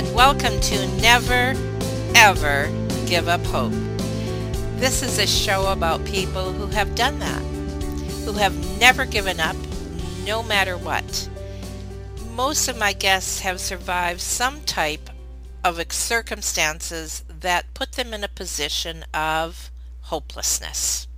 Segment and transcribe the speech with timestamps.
[0.00, 1.54] And welcome to Never
[2.14, 2.70] Ever
[3.04, 3.74] Give Up Hope.
[4.76, 7.42] This is a show about people who have done that,
[8.24, 9.56] who have never given up,
[10.24, 11.28] no matter what.
[12.34, 15.10] Most of my guests have survived some type
[15.62, 19.70] of circumstances that put them in a position of
[20.04, 21.08] hopelessness.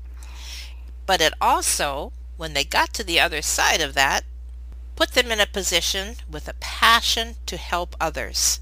[1.06, 4.24] But it also, when they got to the other side of that,
[4.96, 8.58] put them in a position with a passion to help others.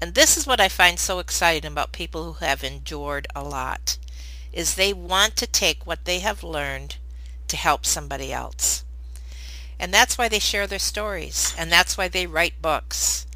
[0.00, 3.96] And this is what I find so exciting about people who have endured a lot
[4.52, 6.96] is they want to take what they have learned
[7.48, 8.84] to help somebody else.
[9.78, 13.26] And that's why they share their stories and that's why they write books.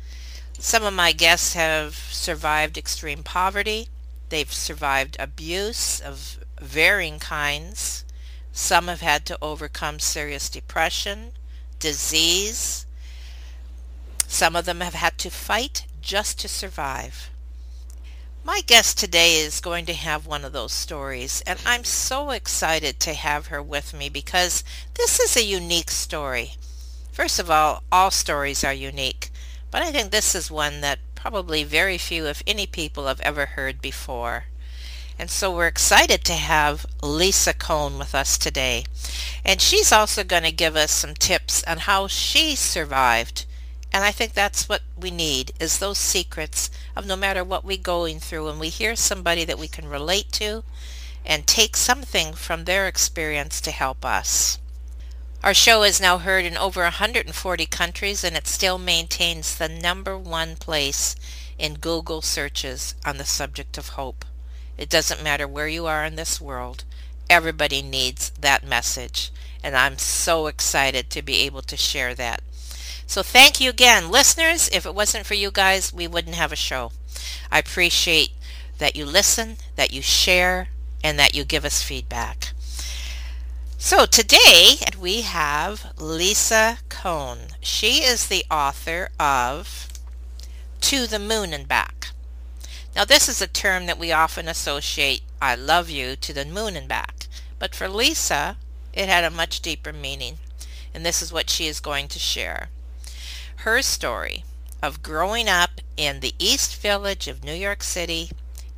[0.58, 3.88] Some of my guests have survived extreme poverty.
[4.28, 8.04] They've survived abuse of varying kinds.
[8.52, 11.32] Some have had to overcome serious depression,
[11.78, 12.84] disease.
[14.26, 17.30] Some of them have had to fight just to survive.
[18.42, 22.98] My guest today is going to have one of those stories, and I'm so excited
[22.98, 24.64] to have her with me because
[24.94, 26.54] this is a unique story.
[27.12, 29.30] First of all, all stories are unique,
[29.70, 33.46] but I think this is one that probably very few, if any, people have ever
[33.46, 34.46] heard before.
[35.16, 38.84] And so we're excited to have Lisa Cohn with us today.
[39.44, 43.44] And she's also going to give us some tips on how she survived.
[43.92, 47.76] And I think that's what we need is those secrets of no matter what we're
[47.76, 50.62] going through and we hear somebody that we can relate to
[51.24, 54.58] and take something from their experience to help us.
[55.42, 60.16] Our show is now heard in over 140 countries and it still maintains the number
[60.16, 61.16] one place
[61.58, 64.24] in Google searches on the subject of hope.
[64.78, 66.84] It doesn't matter where you are in this world.
[67.28, 69.30] Everybody needs that message.
[69.62, 72.42] And I'm so excited to be able to share that.
[73.10, 74.08] So thank you again.
[74.08, 76.92] Listeners, if it wasn't for you guys, we wouldn't have a show.
[77.50, 78.30] I appreciate
[78.78, 80.68] that you listen, that you share,
[81.02, 82.52] and that you give us feedback.
[83.78, 87.56] So today we have Lisa Cohn.
[87.60, 89.88] She is the author of
[90.82, 92.12] To the Moon and Back.
[92.94, 96.76] Now this is a term that we often associate I love you to the moon
[96.76, 97.26] and back.
[97.58, 98.56] But for Lisa,
[98.92, 100.38] it had a much deeper meaning.
[100.94, 102.68] And this is what she is going to share.
[103.64, 104.44] Her story
[104.82, 108.30] of growing up in the East Village of New York City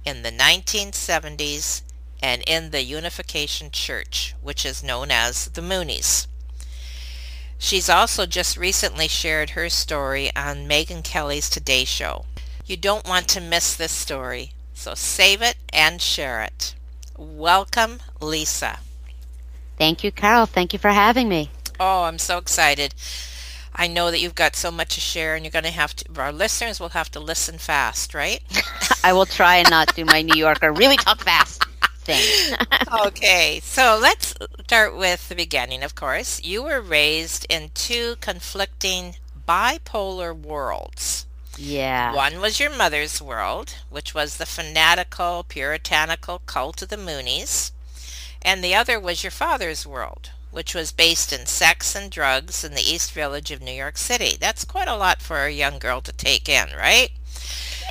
[0.04, 1.82] in the 1970s
[2.20, 6.26] and in the Unification Church, which is known as the Moonies.
[7.58, 12.24] She's also just recently shared her story on Megyn Kelly's Today Show.
[12.66, 16.74] You don't want to miss this story, so save it and share it.
[17.16, 18.80] Welcome, Lisa.
[19.78, 20.46] Thank you, Carol.
[20.46, 21.52] Thank you for having me.
[21.78, 22.94] Oh, I'm so excited.
[23.74, 26.20] I know that you've got so much to share, and you're going to have to,
[26.20, 28.40] our listeners will have to listen fast, right?
[29.04, 31.64] I will try and not do my New Yorker really talk fast
[32.02, 32.56] thing.
[33.06, 34.34] okay, so let's
[34.64, 36.42] start with the beginning, of course.
[36.42, 39.16] You were raised in two conflicting
[39.48, 41.26] bipolar worlds.
[41.58, 42.14] Yeah.
[42.14, 47.72] One was your mother's world, which was the fanatical, puritanical cult of the Moonies.
[48.40, 52.74] And the other was your father's world, which was based in sex and drugs in
[52.74, 54.36] the East Village of New York City.
[54.38, 57.10] That's quite a lot for a young girl to take in, right?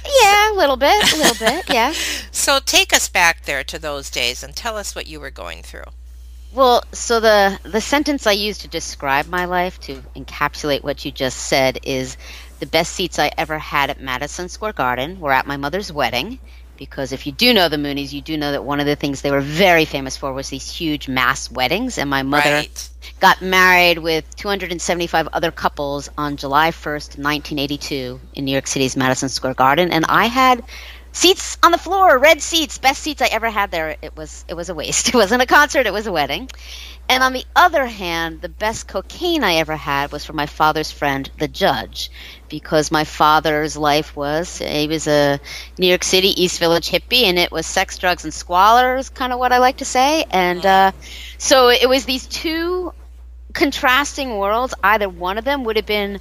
[0.06, 1.94] Yeah, a little bit, a little bit, yeah.
[2.31, 5.63] So take us back there to those days and tell us what you were going
[5.63, 5.86] through.
[6.54, 11.12] Well, so the the sentence I use to describe my life to encapsulate what you
[11.12, 12.18] just said is
[12.60, 16.40] the best seats I ever had at Madison Square Garden were at my mother's wedding
[16.81, 19.22] because if you do know the Moonies, you do know that one of the things
[19.22, 22.00] they were very famous for was these huge mass weddings.
[22.00, 22.89] And my mother Right.
[23.19, 29.30] got married with 275 other couples on July 1st, 1982, in New York City's Madison
[29.30, 30.63] Square Garden, and I had
[31.12, 33.96] seats on the floor, red seats, best seats I ever had there.
[34.02, 35.08] It was it was a waste.
[35.13, 36.50] It wasn't a concert, it was a wedding.
[37.10, 40.92] And on the other hand, the best cocaine I ever had was from my father's
[40.92, 42.10] friend, the judge,
[42.48, 45.40] because my father's life was he was a
[45.78, 49.34] New York City East Village hippie, and it was sex, drugs, and squalor is kind
[49.34, 50.25] of what I like to say.
[50.31, 50.92] And uh,
[51.38, 52.94] so it was these two
[53.54, 54.74] contrasting worlds.
[54.81, 56.19] Either one of them would have been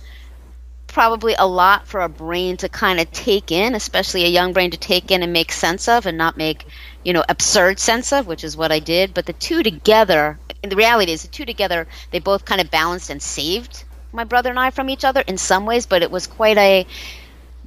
[0.92, 4.70] probably a lot for a brain to kind of take in, especially a young brain
[4.70, 6.66] to take in and make sense of and not make,
[7.04, 9.14] you know, absurd sense of, which is what I did.
[9.14, 13.10] But the two together, the reality is the two together, they both kind of balanced
[13.10, 16.26] and saved my brother and I from each other in some ways, but it was
[16.26, 16.86] quite a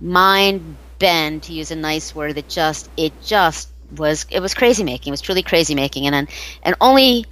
[0.02, 4.84] mind bend to use a nice word that just it just was it was crazy
[4.84, 5.12] making.
[5.12, 6.28] It was truly crazy making and
[6.64, 7.25] and only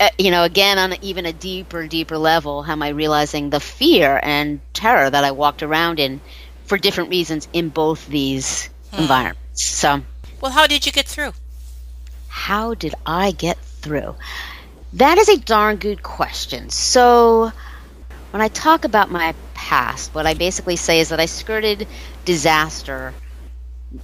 [0.00, 3.60] Uh, you know, again on even a deeper, deeper level, how am I realizing the
[3.60, 6.20] fear and terror that I walked around in
[6.64, 9.02] for different reasons in both these hmm.
[9.02, 9.62] environments.
[9.62, 10.02] So,
[10.40, 11.32] Well, how did you get through?
[12.30, 14.14] how did I get through?
[14.94, 16.70] That is a darn good question.
[16.70, 17.52] So,
[18.30, 21.86] when I talk about my past, what I basically say is that I skirted
[22.24, 23.12] disaster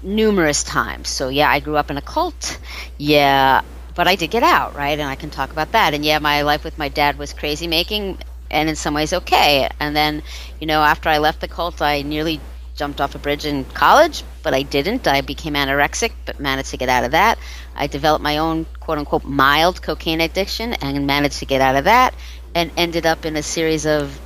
[0.03, 1.09] numerous times.
[1.09, 2.59] So, yeah, I grew up in a cult.
[2.99, 3.63] Yeah,
[3.97, 4.97] but I did get out, right?
[4.97, 5.95] And I can talk about that.
[5.95, 8.19] And yeah, my life with my dad was crazy making
[8.51, 9.69] and in some ways okay.
[9.81, 10.23] And then,
[10.61, 12.39] you know, after I left the cult, I nearly
[12.77, 15.09] jumped off a bridge in college, but I didn't.
[15.09, 17.39] I became anorexic, but managed to get out of that.
[17.75, 21.85] I developed my own quote unquote mild cocaine addiction and managed to get out of
[21.85, 22.15] that
[22.55, 24.21] and ended up in a series of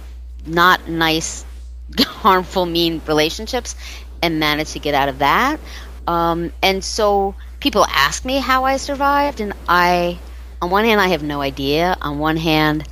[0.47, 1.45] not nice,
[2.01, 3.77] harmful, mean relationships
[4.21, 5.61] and managed to get out of that.
[6.09, 10.19] Um, and so people ask me how I survived, and I,
[10.61, 11.97] on one hand, I have no idea.
[12.01, 12.89] On one hand,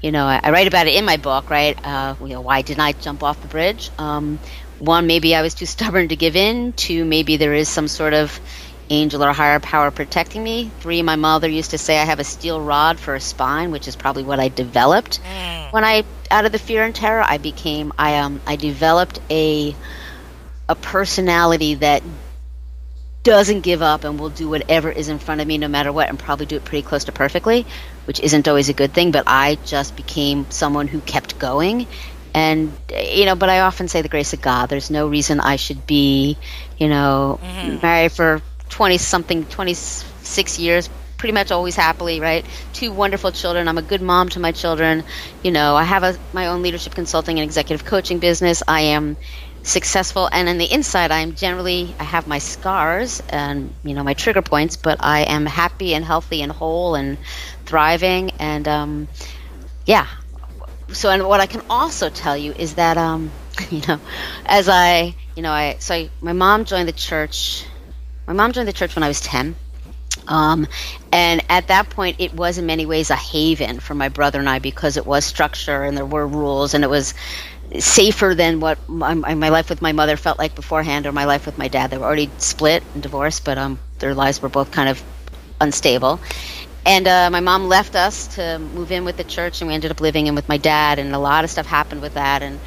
[0.00, 1.78] you know, I, I write about it in my book, right?
[1.84, 3.90] Uh, you know, why didn't I jump off the bridge?
[3.98, 4.38] Um,
[4.78, 6.72] one, maybe I was too stubborn to give in.
[6.72, 8.40] Two, maybe there is some sort of
[8.90, 10.70] angel or higher power protecting me.
[10.80, 13.88] Three, my mother used to say I have a steel rod for a spine, which
[13.88, 15.20] is probably what I developed.
[15.70, 19.74] When I, out of the fear and terror, I became, I um, I developed a,
[20.68, 22.02] a personality that
[23.22, 26.08] doesn't give up and will do whatever is in front of me no matter what
[26.08, 27.64] and probably do it pretty close to perfectly
[28.04, 31.86] which isn't always a good thing but i just became someone who kept going.
[32.34, 34.70] And you know but i often say the grace of god.
[34.70, 36.38] There's no reason i should be
[36.78, 37.82] you know mm-hmm.
[37.82, 38.40] married for
[38.70, 42.44] 20 something 26 years pretty much always happily right?
[42.72, 43.68] Two wonderful children.
[43.68, 45.04] I'm a good mom to my children.
[45.42, 48.62] You know i have a, my own leadership consulting and executive coaching business.
[48.66, 49.18] I am
[49.62, 54.14] successful and on the inside i'm generally i have my scars and you know my
[54.14, 57.18] trigger points but i am happy and healthy and whole and
[57.64, 59.08] thriving and um,
[59.86, 60.06] yeah.
[60.92, 63.32] So and what i can also tell you is that um,
[63.70, 64.00] you know
[64.46, 67.66] as i you know i so I, my mom joined the church
[68.26, 69.56] my mom joined the church when i was 10
[70.28, 70.66] um,
[71.10, 74.48] and at that point, it was in many ways a haven for my brother and
[74.48, 77.14] I because it was structure and there were rules and it was
[77.80, 81.46] safer than what my, my life with my mother felt like beforehand or my life
[81.46, 81.90] with my dad.
[81.90, 85.02] They were already split and divorced, but um, their lives were both kind of
[85.60, 86.20] unstable.
[86.84, 89.90] And uh, my mom left us to move in with the church, and we ended
[89.90, 92.42] up living in with my dad, and a lot of stuff happened with that.
[92.42, 92.60] And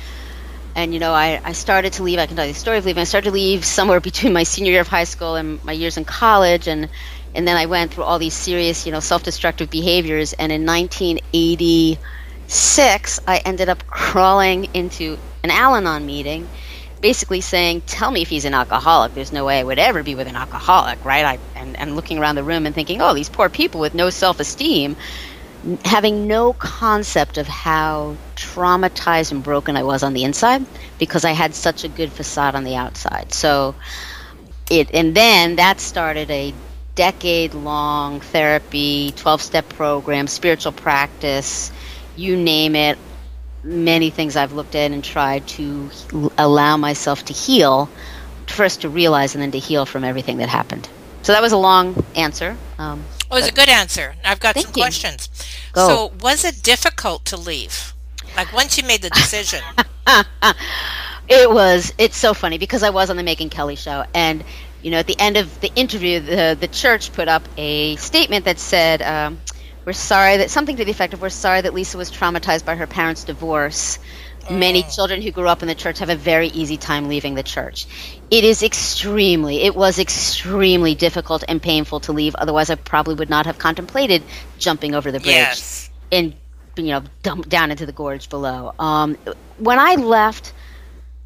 [0.76, 2.20] and you know, I, I started to leave.
[2.20, 3.02] I can tell you the story of leaving.
[3.02, 5.98] I started to leave somewhere between my senior year of high school and my years
[5.98, 6.90] in college, and
[7.36, 10.34] and then I went through all these serious, you know, self-destructive behaviors.
[10.34, 10.66] And in
[12.46, 16.48] 1986, I ended up crawling into an Al-Anon meeting,
[17.02, 19.16] basically saying, "Tell me if he's an alcoholic.
[19.16, 22.20] There's no way I would ever be with an alcoholic, right?" I and, and looking
[22.20, 24.96] around the room and thinking, "Oh, these poor people with no self-esteem."
[25.84, 30.64] having no concept of how traumatized and broken I was on the inside
[31.00, 33.34] because I had such a good facade on the outside.
[33.34, 33.74] So
[34.70, 36.54] it and then that started a
[36.94, 41.72] decade long therapy, 12 step program, spiritual practice,
[42.16, 42.98] you name it,
[43.64, 45.90] many things I've looked at and tried to
[46.38, 47.90] allow myself to heal,
[48.48, 50.88] first to realize and then to heal from everything that happened.
[51.24, 52.56] So that was a long answer.
[52.78, 54.14] Um, Oh, it was a good answer.
[54.24, 54.84] I've got some you.
[54.84, 55.30] questions.
[55.74, 55.88] Go.
[55.88, 57.94] So, was it difficult to leave?
[58.38, 59.62] Like once you made the decision?
[61.28, 61.92] It was.
[61.98, 64.44] It's so funny because I was on the Megyn Kelly show, and
[64.84, 68.46] you know, at the end of the interview, the the church put up a statement
[68.46, 69.40] that said, um,
[69.86, 72.76] we're sorry that something to the effect of we're sorry that Lisa was traumatized by
[72.76, 74.00] her parents' divorce.
[74.50, 74.96] Many Mm.
[74.96, 77.88] children who grew up in the church have a very easy time leaving the church.
[78.30, 82.36] It is extremely, it was extremely difficult and painful to leave.
[82.36, 84.22] Otherwise, I probably would not have contemplated
[84.60, 85.90] jumping over the bridge Yes.
[86.12, 86.36] and
[86.76, 88.74] you know dump down into the gorge below.
[88.78, 89.18] Um,
[89.58, 90.54] when I left,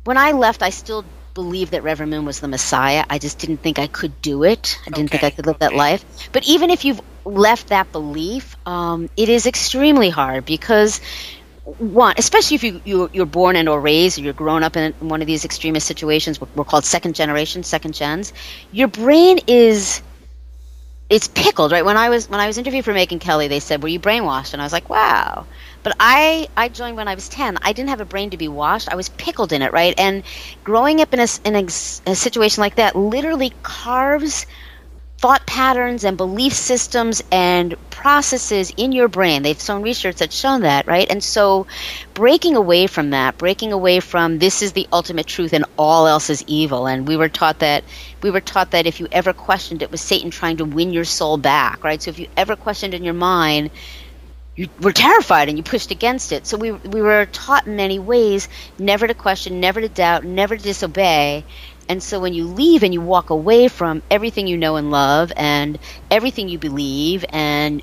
[0.05, 3.05] when I left, I still believed that Reverend Moon was the Messiah.
[3.09, 4.79] I just didn't think I could do it.
[4.85, 6.29] I didn't think I could live that life.
[6.31, 11.01] But even if you've left that belief, um, it is extremely hard because
[11.77, 14.93] one, especially if you, you you're born and or raised, or you're grown up in
[14.99, 18.33] one of these extremist situations, we're, we're called second generation, second gens.
[18.71, 20.01] Your brain is
[21.09, 21.83] it's pickled, right?
[21.83, 24.53] When I was when I was interviewed for Megyn Kelly, they said, "Were you brainwashed?"
[24.53, 25.45] And I was like, "Wow."
[25.83, 27.57] But I I joined when I was ten.
[27.61, 28.89] I didn't have a brain to be washed.
[28.91, 29.93] I was pickled in it, right?
[29.97, 30.23] And
[30.63, 34.45] growing up in a, in a, a situation like that literally carves
[35.19, 39.43] thought patterns and belief systems and processes in your brain.
[39.43, 41.09] They've shown research that's shown that, right?
[41.09, 41.67] And so
[42.13, 46.29] breaking away from that, breaking away from this is the ultimate truth and all else
[46.29, 46.87] is evil.
[46.87, 47.83] And we were taught that
[48.23, 51.03] we were taught that if you ever questioned it was Satan trying to win your
[51.05, 52.01] soul back, right?
[52.01, 53.71] So if you ever questioned in your mind
[54.59, 56.45] you were terrified and you pushed against it.
[56.45, 60.57] So we we were taught in many ways never to question, never to doubt, never
[60.57, 61.45] to disobey.
[61.87, 65.31] And so when you leave and you walk away from everything you know and love
[65.37, 65.79] and
[66.11, 67.81] everything you believe and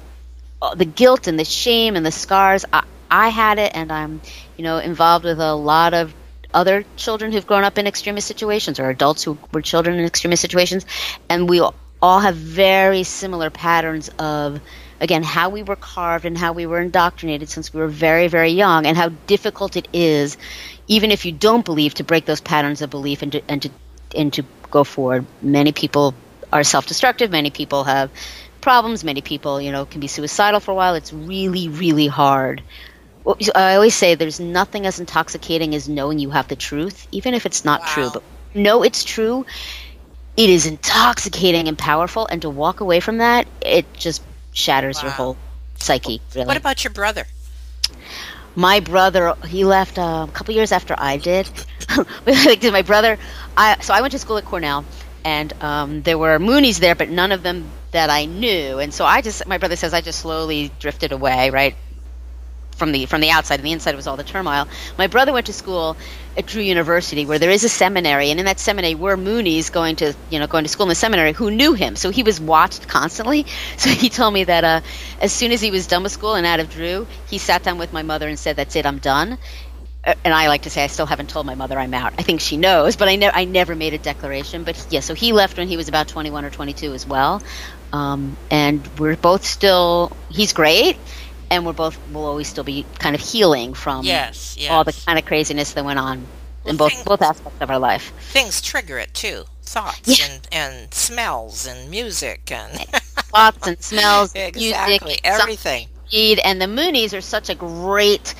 [0.76, 4.20] the guilt and the shame and the scars, I, I had it and I'm,
[4.58, 6.14] you know, involved with a lot of
[6.52, 10.42] other children who've grown up in extremist situations or adults who were children in extremist
[10.42, 10.84] situations
[11.30, 11.62] and we
[12.02, 14.60] all have very similar patterns of
[15.00, 18.50] again how we were carved and how we were indoctrinated since we were very very
[18.50, 20.36] young and how difficult it is
[20.88, 23.70] even if you don't believe to break those patterns of belief and to and to
[24.14, 25.26] and to go forward.
[25.42, 26.14] Many people
[26.52, 27.30] are self-destructive.
[27.30, 28.10] Many people have
[28.60, 29.04] problems.
[29.04, 30.94] Many people you know can be suicidal for a while.
[30.94, 32.62] It's really really hard.
[33.56, 37.44] I always say there's nothing as intoxicating as knowing you have the truth, even if
[37.44, 38.10] it's not true.
[38.12, 38.22] But
[38.54, 39.44] know it's true.
[40.36, 44.22] It is intoxicating and powerful, and to walk away from that, it just
[44.56, 45.36] shatters your whole
[45.76, 46.20] psyche.
[46.34, 46.46] Really.
[46.46, 47.26] What about your brother?
[48.56, 51.48] my brother, he left uh, a couple years after I did.
[52.26, 53.18] like my brother,
[53.56, 54.84] I so I went to school at Cornell,
[55.24, 58.78] and um, there were Moonies there, but none of them that I knew.
[58.78, 61.76] And so I just, my brother says, I just slowly drifted away, right,
[62.76, 64.66] from the from the outside, and the inside was all the turmoil.
[64.98, 65.96] My brother went to school
[66.36, 69.96] at Drew University, where there is a seminary, and in that seminary were Moonies going
[69.96, 72.40] to, you know, going to school in the seminary who knew him, so he was
[72.40, 73.46] watched constantly.
[73.78, 74.80] So he told me that uh,
[75.20, 77.78] as soon as he was done with school and out of Drew, he sat down
[77.78, 79.38] with my mother and said, "That's it, I'm done."
[80.04, 82.14] Uh, And I like to say I still haven't told my mother I'm out.
[82.18, 84.64] I think she knows, but I, ne- I never made a declaration.
[84.64, 87.42] But yeah, so he left when he was about 21 or 22 as well.
[87.92, 90.98] Um, and we're both still, he's great.
[91.50, 94.70] And we're both, will always still be kind of healing from Yes, yes.
[94.70, 96.26] all the kind of craziness that went on
[96.64, 98.12] Well, in both, thank- both aspects of our life.
[98.32, 99.44] Things trigger it too.
[99.62, 100.26] Thoughts Yeah.
[100.26, 102.72] and, and smells and music and
[103.32, 105.88] Thoughts and smells, exactly music, everything.
[106.08, 108.34] Speed, and the Moonies are such a great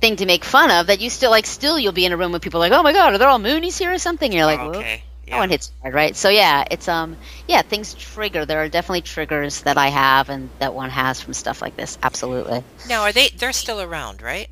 [0.00, 2.32] thing to make fun of that you still like still you'll be in a room
[2.32, 4.46] with people like oh my god are there all Moonies here or something and you're
[4.46, 4.96] like "Whoa."
[5.30, 5.36] Okay.
[5.36, 9.02] that one hits hard right so yeah it's um yeah things trigger there are definitely
[9.02, 13.12] triggers that I have and that one has from stuff like this absolutely Now, are
[13.12, 13.28] they?
[13.28, 14.48] They're still around, right?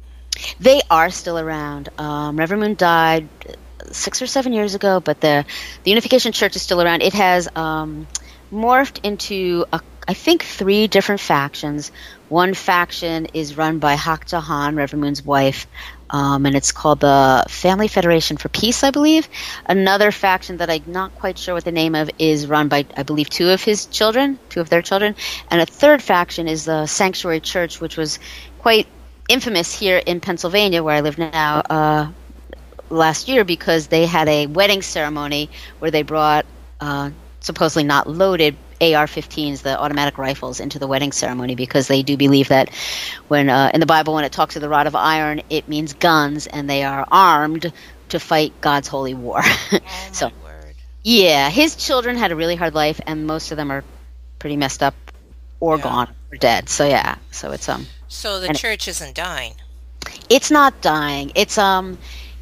[0.61, 3.53] they are still around um, Reverend Moon died uh,
[3.91, 5.45] six or seven years ago but the
[5.83, 8.07] the Unification Church is still around it has um,
[8.53, 11.93] morphed into a, I think three different factions.
[12.29, 15.67] One faction is run by Hak Ja Han, Reverend Moon's wife,
[16.11, 19.29] um, and it's called the Family Federation for Peace, I believe.
[19.67, 23.03] Another faction that I'm not quite sure what the name of is run by, I
[23.03, 25.15] believe, two of his children, two of their children,
[25.51, 28.19] and a third faction is the Sanctuary Church, which was
[28.59, 28.87] quite
[29.29, 31.61] infamous here in Pennsylvania, where I live now.
[31.61, 32.13] Uh,
[32.91, 36.47] last year because they had a wedding ceremony where they brought
[36.81, 42.17] uh, supposedly not loaded AR-15s, the automatic rifles, into the wedding ceremony because they do
[42.17, 42.71] believe that
[43.29, 45.95] when uh, in the Bible when it talks of the rod of iron, it means
[45.95, 47.73] guns, and they are armed
[48.11, 49.41] to fight God's holy war.
[49.73, 49.79] Oh
[50.13, 50.31] So-
[51.05, 53.83] yeah, his children had a really hard life, and most of them are
[54.39, 54.95] pretty messed up
[55.61, 55.83] or Yeah.
[55.85, 56.69] gone or dead.
[56.69, 59.55] So yeah, so it's um So the church isn't dying.
[60.29, 61.33] it's not dying.
[61.35, 61.99] It's um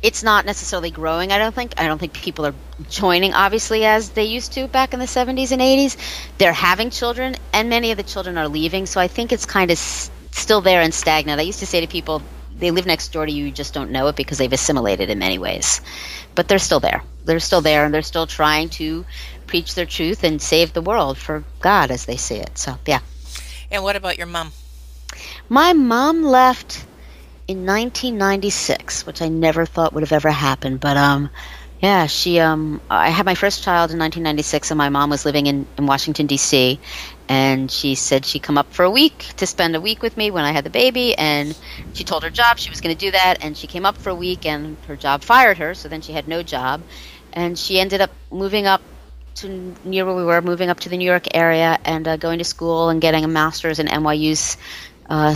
[0.06, 1.74] it's not necessarily growing, I don't think.
[1.76, 2.54] I don't think people are
[2.88, 5.96] joining obviously as they used to back in the 70s and 80s.
[6.38, 9.68] They're having children and many of the children are leaving, so I think it's kind
[9.68, 11.40] of s- still there and stagnant.
[11.40, 12.22] I used to say to people
[12.56, 15.18] they live next door to you, you just don't know it because they've assimilated in
[15.18, 15.80] many ways.
[16.36, 17.02] But they're still there.
[17.24, 19.04] They're still there and they're still trying to
[19.48, 22.58] preach their truth and save the world for God as they see it.
[22.58, 23.00] So, yeah.
[23.72, 24.52] And what about your mom?
[25.48, 26.86] My mom left
[27.48, 30.80] in 1996, which I never thought would have ever happened.
[30.80, 31.30] But um,
[31.80, 35.46] yeah, she um, I had my first child in 1996, and my mom was living
[35.46, 36.80] in, in Washington D.C.
[37.28, 40.30] And she said she'd come up for a week to spend a week with me
[40.30, 41.16] when I had the baby.
[41.16, 41.56] And
[41.92, 44.10] she told her job she was going to do that, and she came up for
[44.10, 46.82] a week, and her job fired her, so then she had no job,
[47.32, 48.82] and she ended up moving up
[49.36, 52.38] to near where we were, moving up to the New York area, and uh, going
[52.38, 54.56] to school and getting a master's in NYU's.
[55.08, 55.34] Uh,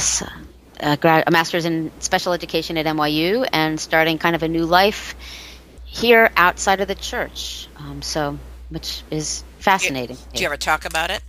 [0.83, 4.67] a, grad, a master's in special education at NYU and starting kind of a new
[4.67, 5.15] life
[5.85, 7.69] here outside of the church.
[7.77, 10.17] Um, so, which is fascinating.
[10.17, 11.23] Do you, do you ever talk about it?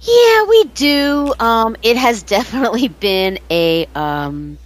[0.00, 1.34] Yeah, we do.
[1.38, 4.58] Um, it has definitely been a um,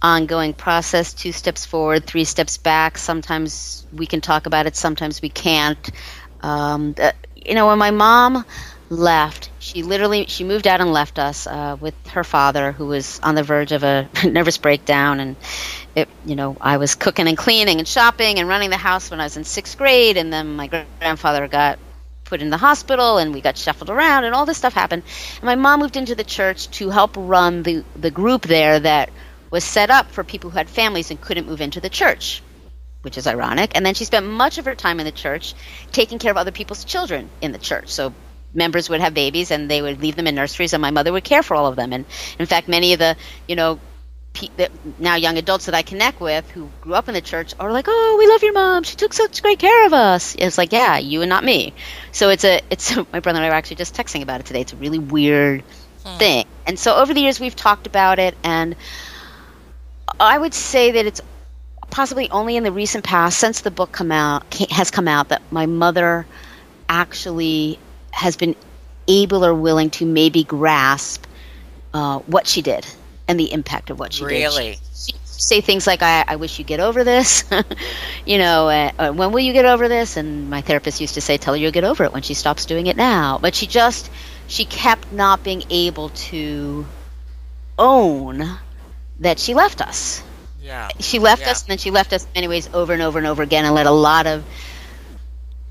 [0.00, 1.12] ongoing process.
[1.12, 2.98] Two steps forward, three steps back.
[2.98, 4.76] Sometimes we can talk about it.
[4.76, 5.90] Sometimes we can't.
[6.40, 8.44] Um, uh, you know, when my mom
[8.90, 13.20] left, she literally she moved out and left us uh, with her father, who was
[13.22, 15.36] on the verge of a nervous breakdown, and
[15.94, 19.20] it, you know, I was cooking and cleaning and shopping and running the house when
[19.20, 21.78] I was in sixth grade, and then my grandfather got
[22.24, 25.02] put in the hospital, and we got shuffled around, and all this stuff happened.
[25.36, 29.10] And my mom moved into the church to help run the the group there that
[29.50, 32.42] was set up for people who had families and couldn't move into the church
[33.02, 33.70] which is ironic.
[33.76, 35.54] And then she spent much of her time in the church
[35.92, 37.90] taking care of other people's children in the church.
[37.90, 38.12] So
[38.54, 41.24] members would have babies and they would leave them in nurseries and my mother would
[41.24, 41.92] care for all of them.
[41.92, 42.04] And
[42.38, 43.80] in fact many of the you know
[44.32, 47.72] pe- now young adults that I connect with who grew up in the church are
[47.72, 48.82] like oh we love your mom.
[48.84, 50.34] She took such great care of us.
[50.38, 51.74] It's like yeah you and not me.
[52.12, 54.62] So it's a it's my brother and I were actually just texting about it today.
[54.62, 55.62] It's a really weird
[56.04, 56.18] hmm.
[56.18, 56.46] thing.
[56.66, 58.76] And so over the years we've talked about it and
[60.18, 61.20] I would say that it's
[61.90, 65.42] possibly only in the recent past since the book come out has come out that
[65.50, 66.26] my mother
[66.88, 67.78] actually
[68.18, 68.56] has been
[69.06, 71.24] able or willing to maybe grasp
[71.94, 72.86] uh, what she did
[73.28, 74.38] and the impact of what she really?
[74.40, 74.56] did.
[74.56, 74.78] Really?
[75.38, 77.44] say things like, I, I wish you get over this.
[78.26, 80.16] you know, uh, uh, when will you get over this?
[80.16, 82.66] And my therapist used to say, tell her you'll get over it when she stops
[82.66, 83.38] doing it now.
[83.40, 84.10] But she just,
[84.48, 86.86] she kept not being able to
[87.78, 88.58] own
[89.20, 90.24] that she left us.
[90.60, 90.88] Yeah.
[90.98, 91.52] She left yeah.
[91.52, 93.86] us, and then she left us anyways over and over and over again, and let
[93.86, 94.44] a lot of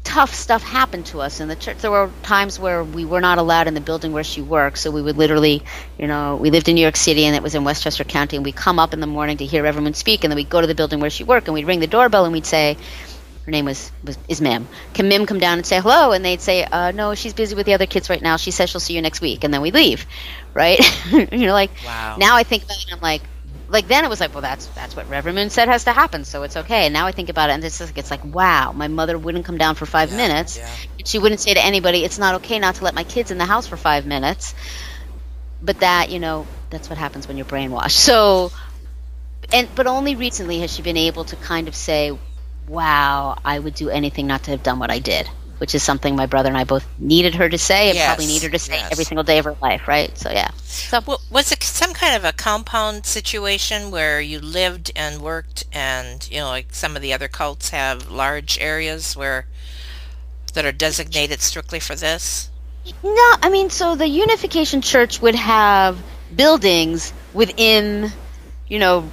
[0.08, 1.80] tough stuff happened to us in the church.
[1.80, 4.89] There were times where we were not allowed in the building where she worked, so
[4.89, 5.63] we would literally,
[6.00, 8.46] you know, we lived in New York City and it was in Westchester County, and
[8.46, 10.67] we'd come up in the morning to hear everyone speak, and then we'd go to
[10.67, 12.78] the building where she worked, and we'd ring the doorbell, and we'd say,
[13.43, 14.65] her name was, was is Mim.
[14.93, 16.13] Can Mim come down and say hello?
[16.13, 18.38] And they'd say, uh, no, she's busy with the other kids right now.
[18.38, 20.06] She says she'll see you next week, and then we leave,
[20.54, 20.80] right?
[21.12, 22.15] you know, like wow.
[22.17, 23.24] now I think about it, I'm like,
[23.69, 26.23] like then it was like, well, that's that's what Reverend Moon said has to happen,
[26.23, 26.86] so it's okay.
[26.86, 29.45] And now I think about it, and it's like it's like, wow, my mother wouldn't
[29.45, 30.58] come down for five yeah, minutes.
[30.58, 30.69] Yeah.
[31.06, 33.45] She wouldn't say to anybody, it's not okay not to let my kids in the
[33.45, 34.56] house for five minutes.
[35.62, 37.91] But that, you know, that's what happens when you're brainwashed.
[37.91, 38.51] So,
[39.51, 42.17] and but only recently has she been able to kind of say,
[42.67, 46.15] wow, I would do anything not to have done what I did which is something
[46.15, 48.60] my brother and I both needed her to say and yes, probably needed her to
[48.60, 48.91] say yes.
[48.91, 50.15] every single day of her life, right?
[50.17, 50.52] So yeah.
[50.63, 55.65] So well, was it some kind of a compound situation where you lived and worked,
[55.72, 59.48] and you know, like some of the other cults have large areas where
[60.54, 62.50] that are designated strictly for this?
[63.04, 66.02] No, I mean, so the Unification Church would have
[66.36, 68.12] buildings within,
[68.67, 69.10] you know,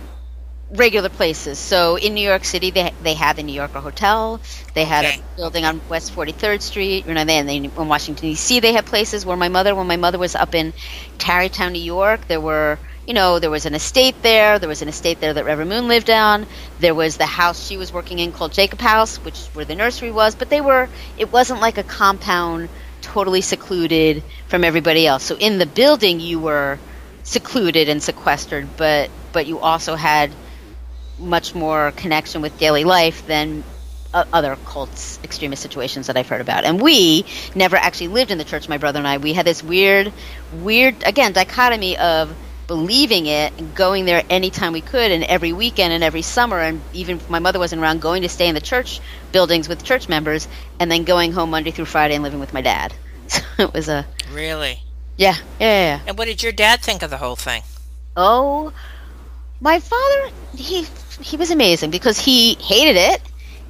[0.71, 1.59] regular places.
[1.59, 4.41] So in New York City, they they had the New Yorker Hotel.
[4.75, 5.21] They had okay.
[5.21, 7.07] a building on West 43rd Street.
[7.07, 10.19] You know, then in Washington D.C., they had places where my mother, when my mother
[10.19, 10.73] was up in
[11.19, 12.79] Tarrytown, New York, there were.
[13.07, 14.59] You know, there was an estate there.
[14.59, 16.47] There was an estate there that Reverend Moon lived on.
[16.81, 19.75] There was the house she was working in called Jacob House, which is where the
[19.75, 20.35] nursery was.
[20.35, 20.89] But they were.
[21.19, 22.71] It wasn't like a compound,
[23.03, 25.23] totally secluded from everybody else.
[25.23, 26.79] So in the building, you were
[27.25, 30.31] secluded and sequestered, but but you also had
[31.19, 33.65] much more connection with daily life than
[34.15, 36.63] Uh, other cults, extremist situations that I've heard about.
[36.63, 39.17] And we never actually lived in the church, my brother and I.
[39.19, 40.13] We had this weird,
[40.53, 42.33] weird, again, dichotomy of
[42.69, 46.81] believing it and going there anytime we could and every weekend and every summer and
[46.93, 49.01] even if my mother wasn't around going to stay in the church
[49.33, 50.47] buildings with church members
[50.79, 52.95] and then going home monday through friday and living with my dad
[53.27, 54.79] so it was a really
[55.19, 56.01] yeah yeah, yeah.
[56.07, 57.63] and what did your dad think of the whole thing
[58.17, 58.73] oh
[59.61, 60.87] my father he
[61.21, 63.23] he was amazing because he hated it.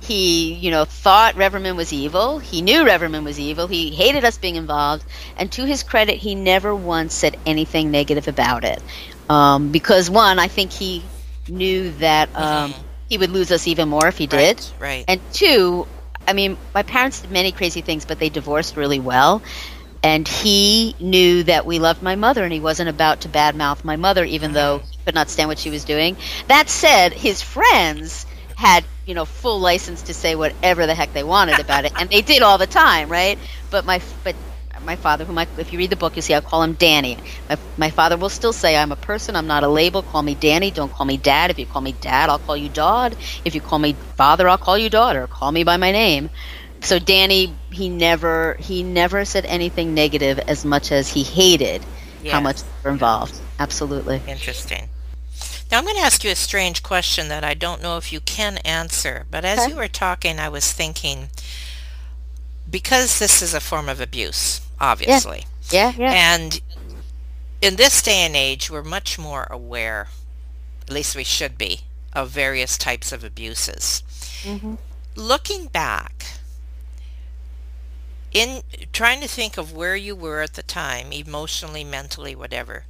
[0.05, 2.39] He, you know, thought Reverend was evil.
[2.39, 3.67] He knew Reverend was evil.
[3.67, 5.05] He hated us being involved.
[5.37, 8.83] And to his credit, he never once said anything negative about it.
[9.31, 11.03] Um, because one, I think he
[11.49, 12.83] knew that um, mm-hmm.
[13.09, 14.59] he would lose us even more if he did.
[14.79, 15.05] Right, right.
[15.09, 15.87] And two,
[16.29, 19.43] I mean, my parents did many crazy things, but they divorced really well.
[20.05, 23.97] and he knew that we loved my mother and he wasn't about to badmouth my
[23.97, 26.15] mother even though he could not stand what she was doing
[26.47, 31.25] that said his friends had you know full license to say whatever the heck they
[31.25, 33.39] wanted about it and they did all the time right?
[33.71, 34.35] But my but
[34.85, 37.17] my father whom I, if you read the book you'll see i call him danny.
[37.49, 40.35] My, my father will still say i'm a person i'm not a label call me
[40.35, 41.51] danny don't call me dad.
[41.51, 44.59] If you call me dad i'll call you dad if you call me father i'll
[44.59, 45.27] call you daughter.
[45.27, 46.31] Call me by my name.
[46.85, 51.83] So Danny, he never he never said anything negative as much as he hated
[52.31, 53.35] how much they were involved.
[53.59, 54.21] Absolutely.
[54.27, 54.89] Interesting.
[55.75, 58.21] Now I'm going to ask you a strange question that I don't know if you
[58.21, 59.71] can answer, but as Okay.
[59.71, 61.31] you were talking, I was thinking
[62.71, 66.13] because this is a form of abuse, obviously, Yeah, yeah.
[66.13, 66.61] and
[67.61, 70.11] in this day and age, we're much more aware,
[70.83, 71.81] at least we should be,
[72.13, 74.05] of various types of abuses.
[74.45, 74.79] Mhm.
[75.17, 76.25] Looking back,
[78.31, 82.85] in trying to think of where you were at the time, emotionally, mentally, whatever,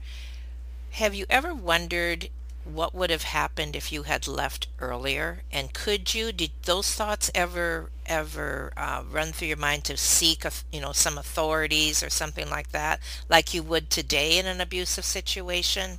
[0.90, 2.28] have you ever wondered
[2.64, 5.42] what would have happened if you had left earlier?
[5.52, 10.44] And could you, did those thoughts ever, ever uh, run through your mind to seek,
[10.44, 14.60] a, you know, some authorities or something like that, like you would today in an
[14.60, 15.98] abusive situation?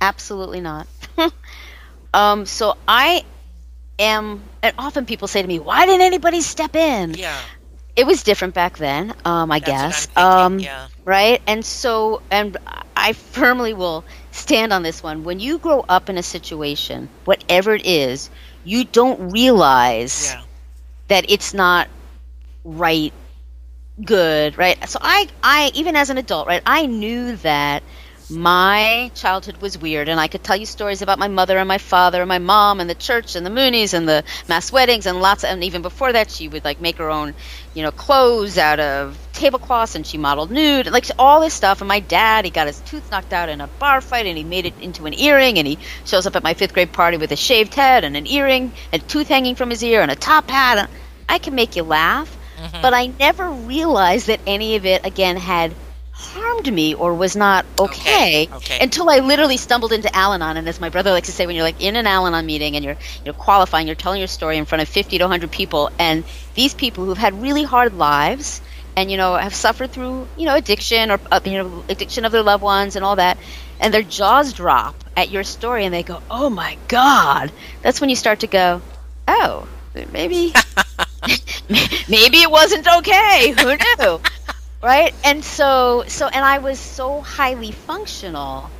[0.00, 0.86] Absolutely not.
[2.14, 3.24] um, so I
[3.98, 7.48] am, and often people say to me, "Why didn't anybody step in?" Yeah,
[7.96, 10.06] It was different back then, um, I that's guess.
[10.06, 10.22] thinking.
[10.22, 11.40] um, yeah, right?
[11.46, 12.56] And so, and
[12.96, 14.04] I firmly will
[14.36, 15.24] stand on this one.
[15.24, 18.30] When you grow up in a situation, whatever it is,
[18.64, 20.44] you don't realize yeah,
[21.08, 21.88] that it's not
[22.64, 23.12] right,
[24.04, 24.76] good, right?
[24.88, 26.62] So I, I even as an adult, right?
[26.66, 27.82] I knew that
[28.28, 31.78] my childhood was weird, and I could tell you stories about my mother and my
[31.78, 35.20] father and my mom and the church and the Moonies and the mass weddings and
[35.20, 35.44] lots.
[35.44, 37.34] Of, and even before that, she would like make her own,
[37.74, 41.80] you know, clothes out of tablecloths, and she modeled nude, and like all this stuff.
[41.80, 44.44] And my dad, he got his tooth knocked out in a bar fight, and he
[44.44, 47.30] made it into an earring, and he shows up at my fifth grade party with
[47.30, 50.16] a shaved head and an earring, and a tooth hanging from his ear, and a
[50.16, 50.90] top hat.
[51.28, 52.82] I can make you laugh, mm-hmm.
[52.82, 55.72] but I never realized that any of it again had
[56.18, 58.78] harmed me or was not okay, Okay, okay.
[58.80, 60.56] until I literally stumbled into Al-Anon.
[60.56, 62.84] And as my brother likes to say, when you're like in an Al-Anon meeting and
[62.84, 65.90] you're you know qualifying, you're telling your story in front of 50 to 100 people,
[65.98, 66.24] and
[66.54, 68.60] these people who've had really hard lives
[68.96, 72.32] and you know have suffered through you know addiction or uh, you know addiction of
[72.32, 73.36] their loved ones and all that,
[73.78, 77.52] and their jaws drop at your story and they go, "Oh my God!"
[77.82, 78.80] That's when you start to go,
[79.28, 79.68] "Oh,
[80.12, 80.54] maybe."
[82.08, 83.50] maybe it wasn't okay.
[83.50, 84.20] Who knew?
[84.86, 85.12] Right?
[85.24, 88.70] And so, so, and I was so highly functional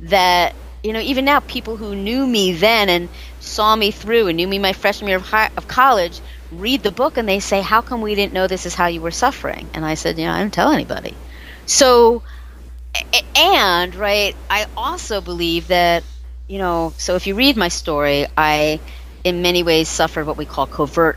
[0.00, 4.36] that you know, even now, people who knew me then and saw me through and
[4.36, 6.20] knew me my freshman year of, high, of college
[6.50, 9.00] read the book and they say, "How come we didn't know this is how you
[9.00, 11.14] were suffering?" And I said, "You know, I didn't tell anybody."
[11.66, 12.24] So,
[13.36, 16.02] and right, I also believe that
[16.48, 18.80] you know, so if you read my story, I
[19.22, 21.16] in many ways suffered what we call covert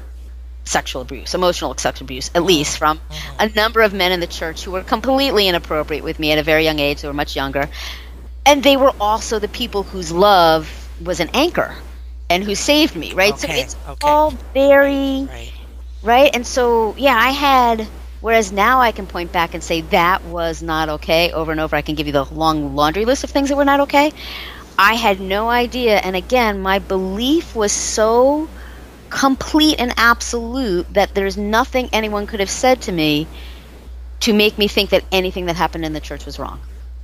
[0.66, 2.78] sexual abuse, emotional sexual abuse, at least mm-hmm.
[2.80, 3.36] from mm-hmm.
[3.40, 6.44] a number of men in the church who were completely inappropriate with me at a
[6.44, 7.02] very young age.
[7.02, 7.70] They were much younger.
[8.46, 10.70] And they were also the people whose love
[11.04, 11.76] was an anchor
[12.30, 13.38] and who saved me, right?
[13.38, 14.08] so it's okay.
[14.08, 15.54] all very, right.
[16.04, 16.32] right?
[16.34, 17.88] And so, yeah, I had,
[18.22, 21.76] whereas now I can point back and say that was not okay over and over.
[21.76, 24.12] I can give you the long laundry list of things that were not okay.
[24.78, 25.98] I had no idea.
[25.98, 28.50] And again, my belief was so
[29.10, 33.28] complete and absolute that there's nothing anyone could have said to me
[34.22, 36.60] to make me think that anything that happened in the church was wrong.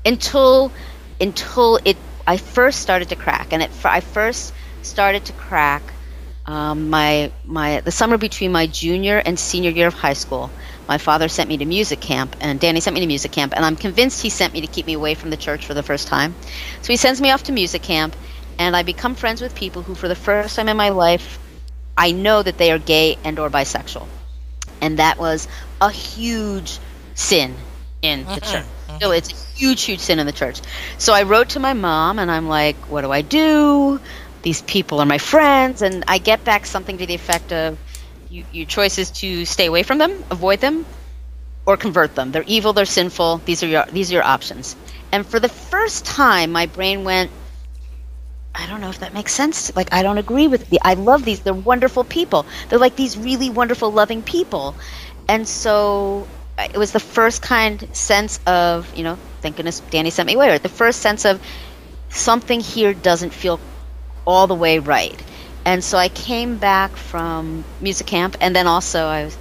[0.06, 0.72] Until
[1.20, 5.84] until it I first started to crack and it I first started to crack
[6.46, 10.50] um, my my the summer between my junior and senior year of high school.
[10.88, 13.64] My father sent me to music camp and Danny sent me to music camp and
[13.64, 16.08] I'm convinced he sent me to keep me away from the church for the first
[16.08, 16.36] time.
[16.82, 18.16] So he sends me off to music camp
[18.58, 21.40] and I become friends with people who for the first time in my life
[21.98, 24.08] I know that they are gay and or bisexual.
[24.82, 25.48] And that was
[25.80, 26.80] a huge
[27.14, 27.56] sin
[28.02, 28.40] in the mm-hmm.
[28.40, 28.66] church.
[28.66, 28.96] Mm-hmm.
[28.96, 30.62] Still, it's a huge, huge sin in the church.
[30.98, 34.00] So I wrote to my mom and I'm like, what do I do?
[34.42, 35.82] These people are my friends.
[35.82, 37.78] And I get back something to the effect of
[38.32, 40.86] you, your choice is to stay away from them, avoid them,
[41.66, 42.32] or convert them.
[42.32, 43.42] They're evil, they're sinful.
[43.46, 44.76] These are your these are your options.
[45.12, 47.30] And for the first time my brain went,
[48.54, 49.76] I don't know if that makes sense.
[49.76, 50.80] Like I don't agree with the.
[50.82, 51.40] I love these.
[51.40, 52.46] They're wonderful people.
[52.70, 54.76] They're like these really wonderful, loving people.
[55.28, 56.28] And so
[56.60, 60.58] it was the first kind sense of you know, thank goodness Danny sent me away.
[60.58, 61.42] The first sense of
[62.10, 63.60] something here doesn't feel
[64.26, 65.22] all the way right.
[65.66, 69.38] And so I came back from music camp, and then also I was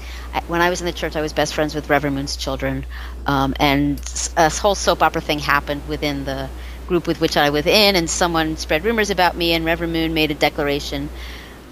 [0.46, 2.86] when I was in the church, I was best friends with Reverend Moon's children,
[3.26, 4.00] um, and
[4.36, 6.48] a whole soap opera thing happened within the
[6.90, 10.12] group with which I was in, and someone spread rumors about me, and Reverend Moon
[10.12, 11.08] made a declaration.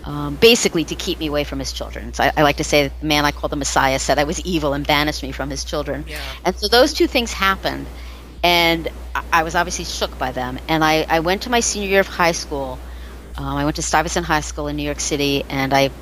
[0.05, 2.15] Um, basically, to keep me away from his children.
[2.15, 4.25] So I, I, like to say that the man I call the Messiah said I
[4.25, 6.07] was evil and banished me from his children.
[6.09, 6.21] Yeah.
[6.47, 7.87] And so those two things happened,
[8.43, 10.59] and I, I was obviously shook by them.
[10.69, 12.79] And I, I went to my senior year of high school.
[13.37, 15.93] Um, I went to Stuyvesant High School in New York City, and I've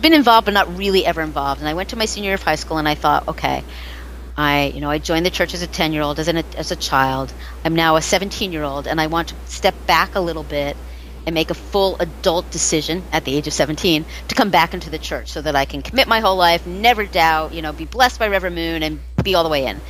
[0.00, 1.60] been involved but not really ever involved.
[1.60, 3.64] And I went to my senior year of high school and I thought, okay,
[4.40, 6.70] I you know I joined the church as a 10 year old as, an, as
[6.70, 7.32] a child.
[7.64, 10.76] I'm now a 17 year old and I want to step back a little bit
[11.26, 14.90] and make a full adult decision at the age of 17 to come back into
[14.90, 17.84] the church so that I can commit my whole life, never doubt, you know, be
[17.84, 19.80] blessed by Reverend Moon and be all the way in.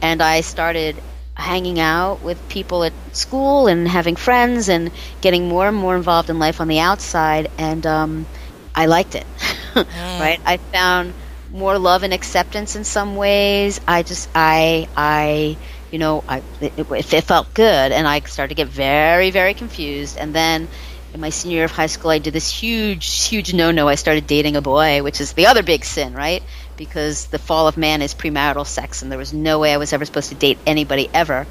[0.00, 0.96] And I started
[1.34, 6.30] hanging out with people at school and having friends and getting more and more involved
[6.30, 8.26] in life on the outside and um,
[8.74, 9.26] I liked it.
[9.76, 10.40] right?
[10.44, 11.14] I found
[11.52, 13.80] more love and acceptance in some ways.
[13.86, 15.56] I just I I
[15.90, 20.16] you know I it, it, felt good, and I started to get very very confused.
[20.16, 20.68] And then
[21.12, 23.88] in my senior year of high school, I did this huge huge no no.
[23.88, 26.42] I started dating a boy, which is the other big sin, right?
[26.76, 29.92] Because the fall of man is premarital sex, and there was no way I was
[29.92, 31.46] ever supposed to date anybody ever.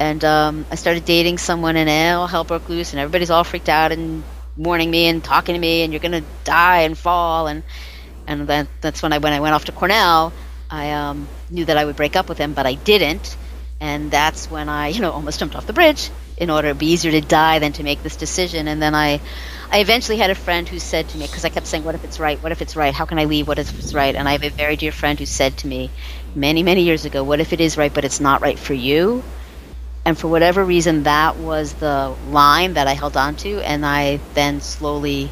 [0.00, 3.68] And um, I started dating someone, and all hell broke loose, and everybody's all freaked
[3.68, 4.22] out and
[4.58, 7.62] warning me and talking to me and you're going to die and fall and
[8.28, 10.32] and then that's when I when I went off to Cornell
[10.70, 13.36] I um, knew that I would break up with him but I didn't.
[13.80, 16.86] And that's when I you know almost jumped off the bridge in order to be
[16.86, 18.68] easier to die than to make this decision.
[18.68, 19.20] And then I
[19.70, 22.04] I eventually had a friend who said to me because I kept saying what if
[22.04, 22.42] it's right?
[22.42, 22.92] What if it's right?
[22.92, 23.48] How can I leave?
[23.48, 24.14] What if it's right?
[24.14, 25.90] And I have a very dear friend who said to me
[26.34, 29.22] many many years ago what if it is right but it's not right for you?
[30.04, 34.20] And for whatever reason, that was the line that I held on to, and I
[34.32, 35.28] then slowly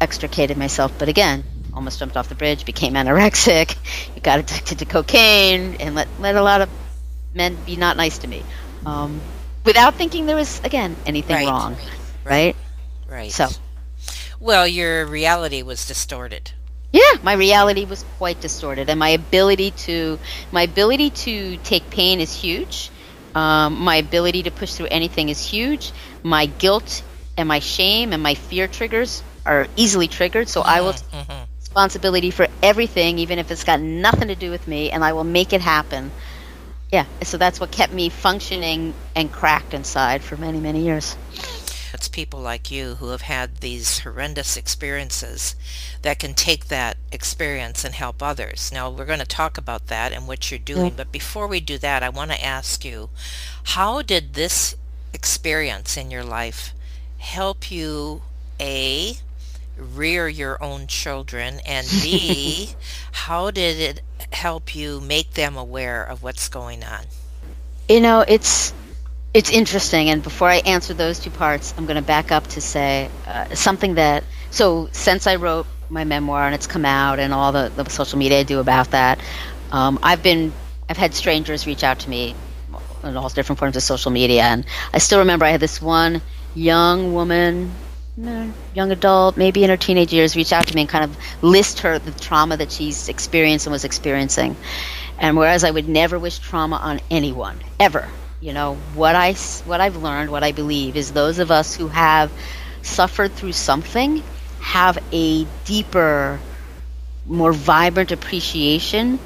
[0.00, 0.92] extricated myself.
[0.98, 1.44] But again,
[1.82, 3.76] almost jumped off the bridge, became anorexic,
[4.22, 6.68] got addicted to cocaine, and let, let a lot of
[7.34, 8.42] men be not nice to me.
[8.86, 9.20] Um,
[9.64, 11.46] without thinking there was, again, anything right.
[11.46, 11.76] wrong.
[12.24, 12.56] Right?
[13.08, 13.32] Right.
[13.32, 13.48] So.
[14.40, 16.52] Well, your reality was distorted.
[16.92, 20.18] Yeah, my reality was quite distorted, and my ability to
[20.50, 22.90] my ability to take pain is huge
[23.34, 25.92] um, my ability to push through anything is huge.
[26.22, 27.02] My guilt
[27.36, 30.48] and my shame and my fear triggers are easily triggered.
[30.48, 31.44] So I will mm-hmm.
[31.72, 35.24] Responsibility for everything, even if it's got nothing to do with me, and I will
[35.24, 36.10] make it happen.
[36.92, 41.16] Yeah, so that's what kept me functioning and cracked inside for many, many years.
[41.94, 45.56] It's people like you who have had these horrendous experiences
[46.02, 48.70] that can take that experience and help others.
[48.70, 50.96] Now, we're going to talk about that and what you're doing, yeah.
[50.98, 53.08] but before we do that, I want to ask you
[53.64, 54.76] how did this
[55.14, 56.74] experience in your life
[57.16, 58.20] help you,
[58.60, 59.16] A,
[59.76, 62.70] rear your own children, and B,
[63.12, 67.04] how did it help you make them aware of what's going on?
[67.88, 68.72] You know, it's
[69.34, 72.60] it's interesting, and before I answer those two parts, I'm going to back up to
[72.60, 74.24] say uh, something that.
[74.50, 78.18] So, since I wrote my memoir and it's come out, and all the, the social
[78.18, 79.18] media I do about that,
[79.70, 80.52] um, I've been
[80.88, 82.34] I've had strangers reach out to me
[83.02, 86.20] in all different forms of social media, and I still remember I had this one
[86.54, 87.72] young woman,
[88.16, 91.80] young adult, maybe in her teenage years, reach out to me and kind of list
[91.80, 94.56] her the trauma that she's experienced and was experiencing.
[95.18, 98.08] And whereas I would never wish trauma on anyone ever,
[98.42, 99.32] you know what i
[99.64, 102.30] what i've learned what i believe is those of us who have
[102.82, 104.20] suffered through something
[104.60, 106.40] have a deeper
[107.24, 109.20] more vibrant appreciation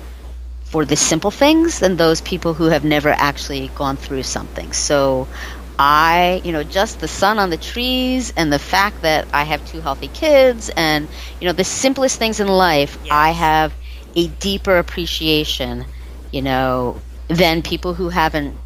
[0.64, 4.72] for the simple things than those people who have never actually gone through something.
[4.72, 5.28] So
[5.78, 9.66] I, you know, just the sun on the trees and the fact that I have
[9.70, 11.08] two healthy kids and,
[11.40, 13.12] you know, the simplest things in life, yes.
[13.12, 13.74] I have
[14.14, 15.84] a deeper appreciation,
[16.32, 18.56] you know, than people who haven't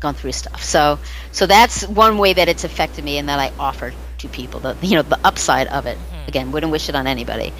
[0.00, 0.62] gone through stuff.
[0.62, 0.98] So
[1.30, 4.60] so that's one way that it's affected me and that I offer to people.
[4.60, 5.96] The you know the upside of it.
[5.96, 6.28] Mm-hmm.
[6.28, 7.52] Again, wouldn't wish it on anybody.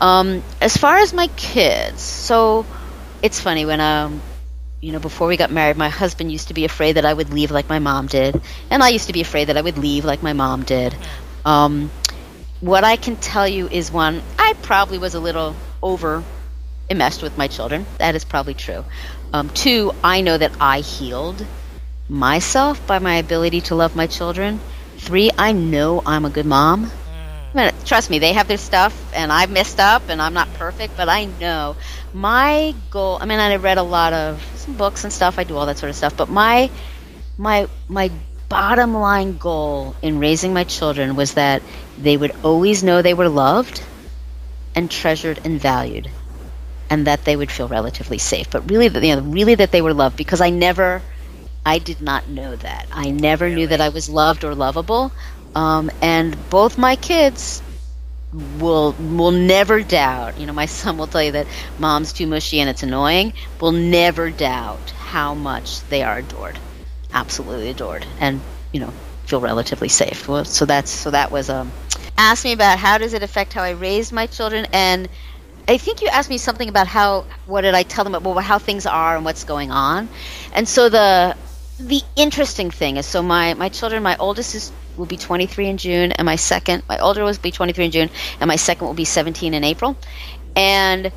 [0.00, 2.66] Um, as far as my kids, so
[3.22, 4.20] it's funny when um
[4.84, 7.32] you know before we got married, my husband used to be afraid that I would
[7.32, 8.38] leave like my mom did,
[8.70, 10.94] and I used to be afraid that I would leave like my mom did.
[11.46, 11.90] Um,
[12.60, 16.22] what I can tell you is one, I probably was a little over
[16.90, 17.86] enmeshed with my children.
[17.96, 18.84] That is probably true.
[19.32, 21.46] Um, two, I know that I healed
[22.06, 24.60] myself by my ability to love my children.
[24.98, 26.90] Three, I know I'm a good mom.
[27.54, 30.52] I mean, trust me, they have their stuff, and I've messed up, and I'm not
[30.54, 31.76] perfect, but I know
[32.12, 33.16] my goal.
[33.20, 35.38] I mean, I read a lot of some books and stuff.
[35.38, 36.70] I do all that sort of stuff, but my
[37.38, 38.10] my my
[38.48, 41.62] bottom line goal in raising my children was that
[41.96, 43.82] they would always know they were loved
[44.74, 46.10] and treasured and valued.
[46.90, 48.50] and that they would feel relatively safe.
[48.50, 51.04] But really, that you know, really that they were loved because I never,
[51.64, 52.86] I did not know that.
[52.92, 53.56] I never really?
[53.56, 55.12] knew that I was loved or lovable.
[55.54, 57.62] Um, and both my kids
[58.34, 60.38] will will never doubt.
[60.38, 63.34] You know, my son will tell you that mom's too mushy and it's annoying.
[63.60, 66.60] Will never doubt how much they are adored,
[67.12, 68.42] absolutely adored, and
[68.72, 68.94] you know
[69.26, 70.28] feel relatively safe.
[70.28, 71.72] Well, So that's so that was um.
[72.16, 75.08] Ask me about how does it affect how I raised my children and
[75.66, 78.58] I think you asked me something about how what did I tell them about how
[78.58, 80.10] things are and what's going on,
[80.52, 81.36] and so the
[81.78, 85.76] the interesting thing is so my my children my oldest is will be 23 in
[85.76, 88.10] June and my second my older will be 23 in June
[88.40, 89.96] and my second will be 17 in April,
[90.54, 91.10] and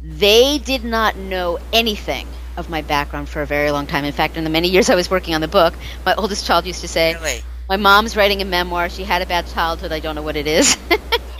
[0.00, 2.26] they did not know anything
[2.56, 4.04] of my background for a very long time.
[4.04, 5.74] In fact, in the many years I was working on the book,
[6.04, 7.42] my oldest child used to say, really?
[7.68, 8.88] "My mom's writing a memoir.
[8.88, 9.92] She had a bad childhood.
[9.92, 10.76] I don't know what it is."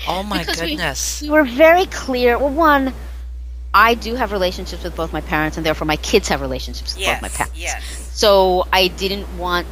[0.07, 1.21] Oh my goodness.
[1.23, 2.37] We, we were very clear.
[2.39, 2.93] Well, one,
[3.75, 7.03] I do have relationships with both my parents, and therefore my kids have relationships with
[7.03, 7.59] yes, both my parents.
[7.59, 7.83] Yes.
[8.13, 9.67] So I didn't want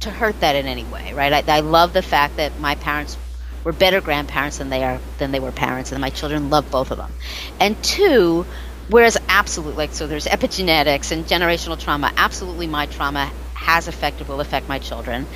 [0.00, 1.48] to hurt that in any way, right?
[1.48, 3.16] I, I love the fact that my parents
[3.64, 6.90] were better grandparents than they are than they were parents, and my children love both
[6.90, 7.12] of them.
[7.60, 8.46] And two,
[8.88, 12.12] whereas absolutely, like so, there's epigenetics and generational trauma.
[12.16, 15.26] Absolutely, my trauma has affected will affect my children,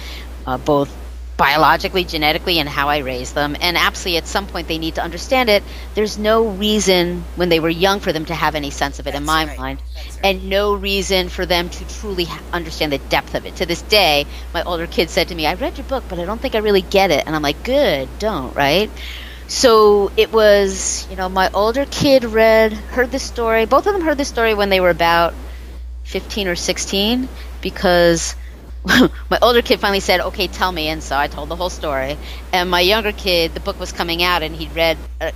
[0.47, 0.97] uh, both
[1.41, 3.57] biologically, genetically, and how I raise them.
[3.63, 5.63] And absolutely, at some point, they need to understand it.
[5.95, 9.13] There's no reason when they were young for them to have any sense of it,
[9.13, 9.59] That's in my right.
[9.59, 10.21] mind, right.
[10.23, 13.57] and no reason for them to truly understand the depth of it.
[13.57, 16.27] To this day, my older kid said to me, I read your book, but I
[16.27, 17.27] don't think I really get it.
[17.27, 18.91] And I'm like, good, don't, right?
[19.49, 23.65] So it was, you know, my older kid read, heard the story.
[23.65, 25.33] Both of them heard the story when they were about
[26.05, 27.31] 15 or 16
[27.63, 28.35] because
[29.31, 32.17] my older kid finally said, "Okay, tell me," and so I told the whole story.
[32.53, 35.33] And my younger kid, the book was coming out, and he'd read a,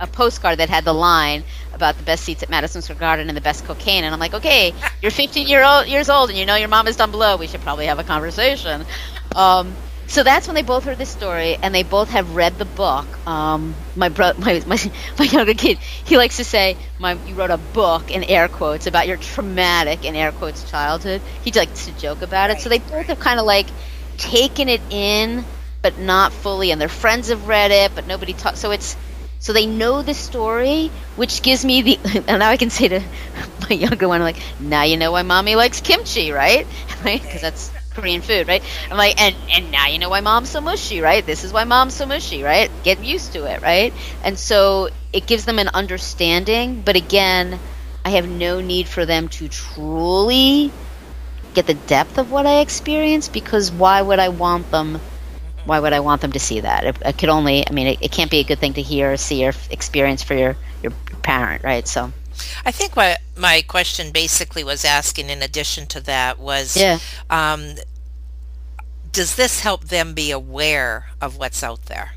[0.00, 3.36] a postcard that had the line about the best seats at Madison Square Garden and
[3.36, 4.02] the best cocaine.
[4.02, 6.88] And I'm like, "Okay, you're 15 year old, years old, and you know your mom
[6.88, 7.36] is down below.
[7.36, 8.84] We should probably have a conversation."
[9.36, 9.76] Um,
[10.10, 13.18] so that's when they both heard this story, and they both have read the book.
[13.26, 14.78] Um, my, bro- my my
[15.18, 18.86] my younger kid, he likes to say, "My you wrote a book in air quotes
[18.86, 22.60] about your traumatic in air quotes childhood." He likes to joke about it.
[22.60, 23.72] So they both have kind of like
[24.18, 25.46] taken it in,
[25.82, 28.60] but not fully, and their friends have read it, but nobody talks.
[28.60, 28.96] So it's
[29.38, 32.00] so they know the story, which gives me the.
[32.28, 33.00] And now I can say to
[33.70, 36.66] my younger one, like, "Now you know why mommy likes kimchi, right?
[37.04, 37.22] Right?
[37.22, 38.62] Because that's." Korean food, right?
[38.90, 41.24] I'm like, and and now you know why mom's so mushy, right?
[41.24, 42.70] This is why mom's so mushy, right?
[42.82, 43.94] Get used to it, right?
[44.22, 47.60] And so it gives them an understanding, but again,
[48.04, 50.72] I have no need for them to truly
[51.54, 55.02] get the depth of what I experience because why would I want them?
[55.64, 56.84] Why would I want them to see that?
[56.84, 59.12] It, it could only, I mean, it, it can't be a good thing to hear,
[59.12, 61.86] or see, or experience for your your parent, right?
[61.86, 62.12] So.
[62.64, 66.98] I think what my question basically was asking, in addition to that, was Yeah.
[67.28, 67.74] um,
[69.12, 72.12] does this help them be aware of what's out there?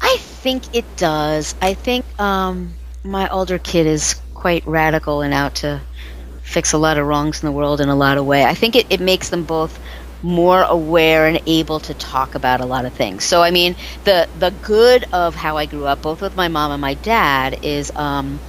[0.00, 1.54] I think it does.
[1.60, 2.74] I think um,
[3.04, 5.80] my older kid is quite radical and out to
[6.42, 8.44] fix a lot of wrongs in the world in a lot of way.
[8.44, 9.78] I think it, it makes them both
[10.22, 13.24] more aware and able to talk about a lot of things.
[13.24, 16.72] So I mean, the the good of how I grew up, both with my mom
[16.72, 18.40] and my dad, is um,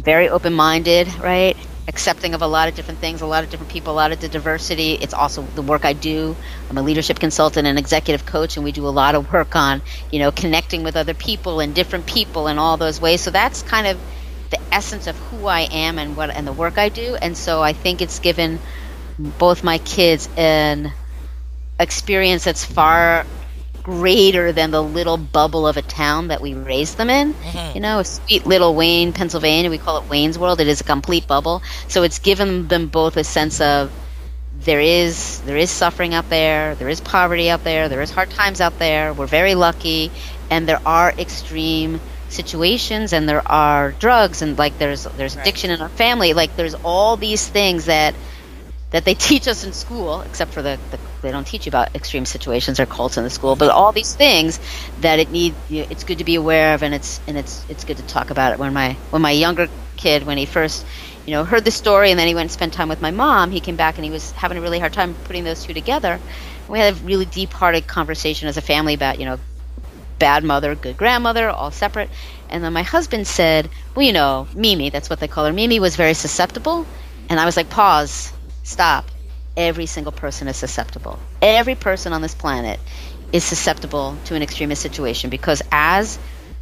[0.00, 1.56] very open minded, right?
[1.88, 4.20] Accepting of a lot of different things, a lot of different people, a lot of
[4.20, 4.92] the diversity.
[4.94, 6.36] It's also the work I do.
[6.68, 9.82] I'm a leadership consultant and executive coach, and we do a lot of work on,
[10.10, 13.20] you know, connecting with other people and different people in all those ways.
[13.20, 14.00] So that's kind of
[14.50, 17.16] the essence of who I am and what and the work I do.
[17.20, 18.60] And so I think it's given
[19.18, 20.92] both my kids an
[21.78, 23.26] experience that's far
[23.82, 27.34] greater than the little bubble of a town that we raised them in.
[27.34, 27.74] Mhm.
[27.74, 29.70] You know, sweet little Wayne, Pennsylvania.
[29.70, 30.60] We call it Wayne's World.
[30.60, 31.62] It is a complete bubble.
[31.88, 33.90] So it's given them both a sense of
[34.64, 38.30] there is there is suffering out there, there is poverty out there, there is hard
[38.30, 39.12] times out there.
[39.12, 40.10] We're very lucky,
[40.50, 45.42] and there are extreme situations, and there are drugs, and like there's there's Right.
[45.42, 46.34] addiction in our family.
[46.34, 48.14] Like there's all these things that
[48.90, 51.90] that they teach us in school, except for the, the they don't teach you about
[51.94, 54.58] extreme situations or cults in the school, but all these things
[54.98, 57.98] that it need it's good to be aware of, and it's and it's it's good
[57.98, 58.58] to talk about it.
[58.58, 60.86] When my when my younger kid, when he first
[61.26, 63.50] you know heard the story, and then he went and spent time with my mom,
[63.50, 66.20] he came back and he was having a really hard time putting those two together.
[66.68, 69.38] We had a really deep-hearted conversation as a family about you know
[70.18, 72.10] bad mother, good grandmother, all separate.
[72.48, 75.52] And then my husband said, Well, you know, Mimi, that's what they call her.
[75.52, 76.88] Mimi was very susceptible.
[77.28, 78.32] And I was like, Pause,
[78.70, 79.10] stop.
[79.56, 81.18] Every single person is susceptible.
[81.42, 82.80] Every person on this planet
[83.32, 86.18] is susceptible to an extremist situation because as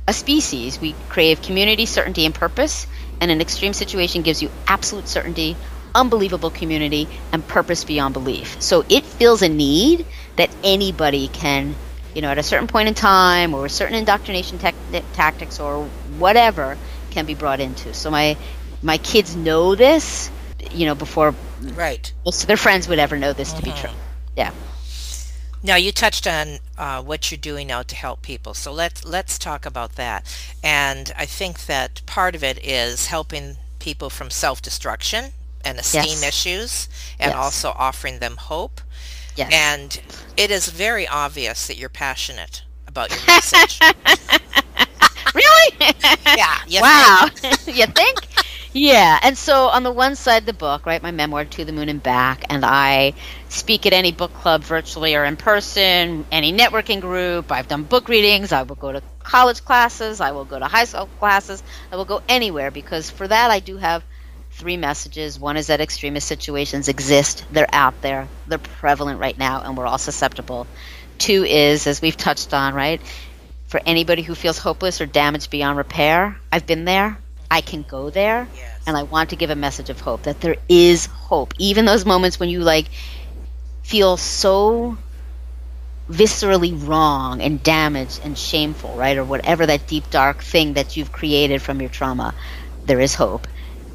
[0.09, 0.81] a species.
[0.81, 2.87] We crave community, certainty, and purpose,
[3.21, 5.55] and an extreme situation gives you absolute certainty,
[5.95, 8.61] unbelievable community, and purpose beyond belief.
[8.61, 10.07] So it fills a need
[10.37, 11.77] that anybody can,
[12.15, 15.85] you know, at a certain point in time or certain indoctrination tactics or
[16.17, 16.79] whatever
[17.11, 17.93] can be brought into.
[17.93, 18.37] So my
[18.83, 20.31] my kids know this,
[20.73, 21.35] you know, before
[21.75, 23.87] right most of their friends would ever know this to be mm-hmm.
[23.87, 23.97] true.
[24.37, 24.53] Yeah.
[25.63, 29.39] Now you touched on uh, what you're doing now to help people, so let's let's
[29.39, 30.25] talk about that.
[30.63, 35.33] And I think that part of it is helping people from self-destruction
[35.65, 36.23] and esteem yes.
[36.23, 36.89] issues,
[37.19, 37.37] and yes.
[37.37, 38.81] also offering them hope.
[39.37, 39.53] Yes.
[39.53, 40.01] And
[40.37, 43.81] it is very obvious that you're passionate about your message.
[45.35, 45.77] really?
[46.37, 46.59] yeah.
[46.67, 47.29] You wow.
[47.67, 48.19] You think?
[48.79, 51.89] Yeah, and so on the one side, the book, right, my memoir, To the Moon
[51.89, 53.14] and Back, and I
[53.49, 57.51] speak at any book club virtually or in person, any networking group.
[57.51, 58.53] I've done book readings.
[58.53, 60.20] I will go to college classes.
[60.20, 61.61] I will go to high school classes.
[61.91, 64.05] I will go anywhere because for that I do have
[64.53, 65.41] three messages.
[65.41, 69.87] One is that extremist situations exist, they're out there, they're prevalent right now, and we're
[69.87, 70.68] all susceptible.
[71.18, 73.01] Two is, as we've touched on, right,
[73.66, 77.18] for anybody who feels hopeless or damaged beyond repair, I've been there.
[77.51, 78.82] I can go there yes.
[78.86, 81.55] and I want to give a message of hope that there is hope.
[81.59, 82.86] Even those moments when you like
[83.82, 84.99] feel so
[86.11, 89.16] viscerally wrong and damaged and shameful, right?
[89.16, 92.34] Or whatever that deep dark thing that you've created from your trauma,
[92.84, 93.46] there is hope.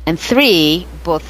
[0.06, 1.24] And three, both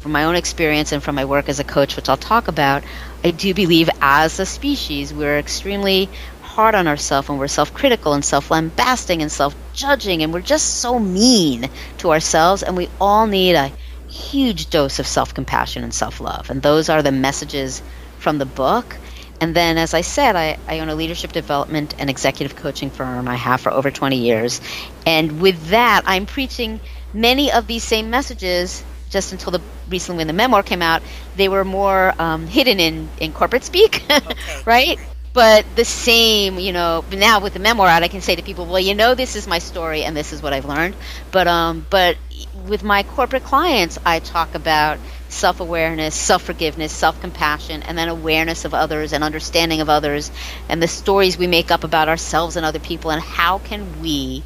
[0.00, 2.84] from my own experience and from my work as a coach, which I'll talk about,
[3.22, 6.10] I do believe as a species we're extremely
[6.54, 10.40] hard on ourselves and we're self critical and self lambasting and self judging and we're
[10.40, 13.72] just so mean to ourselves and we all need a
[14.08, 16.50] huge dose of self compassion and self love.
[16.50, 17.82] And those are the messages
[18.18, 18.96] from the book.
[19.40, 23.26] And then, as I said, I, I, own a leadership development and executive coaching firm
[23.26, 24.60] I have for over 20 years.
[25.04, 26.78] And with that, I'm preaching
[27.12, 31.02] many of these same messages just until the recently when the memoir came out,
[31.36, 34.62] they were more um, hidden in, in corporate speak, okay.
[34.64, 34.98] right?
[35.34, 38.66] But the same you know now with the memoir out i can say to people
[38.66, 40.96] well you know this is my story and this is what i've learned.
[41.32, 42.18] But um but
[42.54, 49.12] with my corporate clients i talk about self-awareness self-forgiveness self-compassion and then awareness of others
[49.12, 50.30] and understanding of others
[50.68, 54.44] and the stories we make up about ourselves and other people and how can we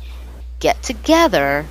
[0.61, 1.71] get together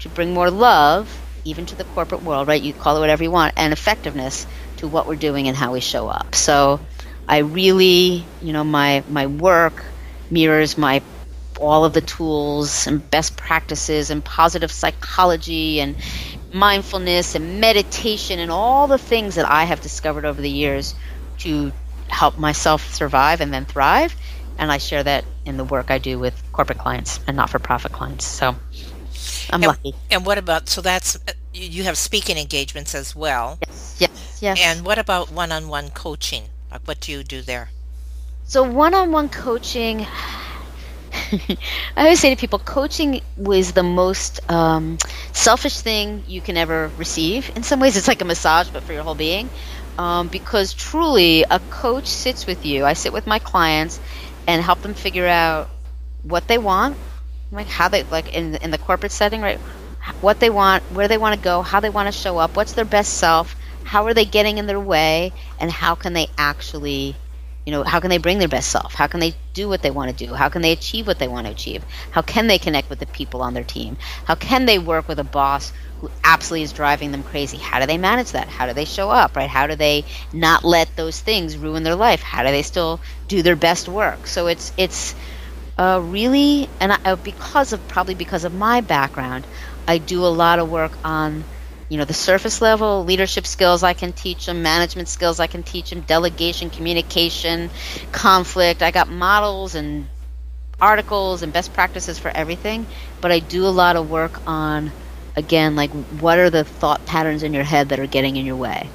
[0.00, 2.62] to bring more love even to the corporate world right?
[2.62, 5.80] You call it whatever you want and effectiveness to what we're doing and how we
[5.80, 6.34] show up.
[6.34, 6.80] So
[7.28, 9.84] I really, you know, my my work
[10.30, 11.02] mirrors my
[11.58, 15.96] all of the tools and best practices and positive psychology and
[16.52, 20.94] mindfulness and meditation and all the things that I have discovered over the years
[21.38, 21.72] to
[22.08, 24.14] help myself survive and then thrive.
[24.58, 27.58] And I share that in the work I do with corporate clients and not for
[27.58, 28.24] profit clients.
[28.24, 28.48] So
[29.50, 29.94] I'm and, lucky.
[30.10, 33.58] And what about, so that's, uh, you have speaking engagements as well.
[33.66, 34.58] Yes, yes, yes.
[34.62, 36.44] And what about one on one coaching?
[36.84, 37.70] What do you do there?
[38.44, 40.06] So one-on-one coaching,
[41.32, 41.56] I
[41.96, 44.98] always say to people, coaching was the most um,
[45.32, 47.50] selfish thing you can ever receive.
[47.56, 49.50] In some ways, it's like a massage, but for your whole being.
[49.98, 52.84] Um, because truly, a coach sits with you.
[52.84, 54.00] I sit with my clients
[54.46, 55.70] and help them figure out
[56.22, 56.98] what they want,
[57.50, 59.60] like how they like in in the corporate setting, right?
[60.20, 62.72] What they want, where they want to go, how they want to show up, what's
[62.74, 63.56] their best self,
[63.86, 67.20] how are they getting in their way and how can they actually
[67.64, 68.94] you know how can they bring their best self?
[68.94, 70.34] How can they do what they want to do?
[70.34, 71.84] How can they achieve what they want to achieve?
[72.10, 73.96] How can they connect with the people on their team?
[74.24, 77.58] How can they work with a boss who absolutely is driving them crazy?
[77.58, 78.48] How do they manage that?
[78.48, 79.50] How do they show up right?
[79.50, 82.22] How do they not let those things ruin their life?
[82.22, 84.28] How do they still do their best work?
[84.28, 85.16] So it's it's
[85.78, 89.46] uh, really and I, because of probably because of my background
[89.86, 91.46] i do a lot of work on
[91.88, 95.62] you know the surface level leadership skills i can teach them management skills i can
[95.62, 97.70] teach them delegation communication
[98.12, 98.82] conflict.
[98.82, 100.08] I got models and
[100.80, 102.86] articles and best practices for everything
[103.20, 104.92] but i do a lot of work on
[105.36, 108.56] again like what are the thought patterns in your head that are getting in your
[108.56, 108.90] way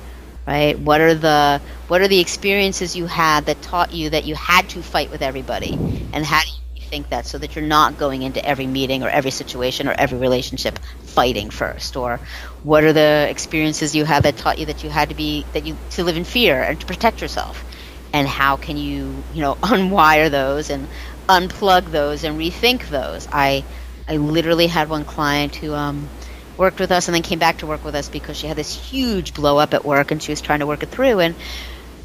[0.48, 0.80] right?
[0.80, 4.70] What are the what are the experiences you had that taught you that you had
[4.70, 5.82] to fight with everybody?
[6.14, 6.61] And how do you
[6.92, 10.20] think that so that you're not going into every meeting or every situation or every
[10.20, 11.96] relationship fighting first?
[11.98, 12.22] Or
[12.64, 15.66] what are the experiences you have that taught you that you had to be that
[15.66, 17.66] you to live in fear and to protect yourself?
[18.14, 20.90] And how can you you know unwire those and
[21.30, 23.28] unplug those and rethink those?
[23.32, 23.66] I
[24.08, 26.12] i literally had one client who um
[26.58, 28.74] worked with us and then came back to work with us because she had this
[28.74, 31.20] huge blow up at work and she was trying to work it through.
[31.20, 31.36] And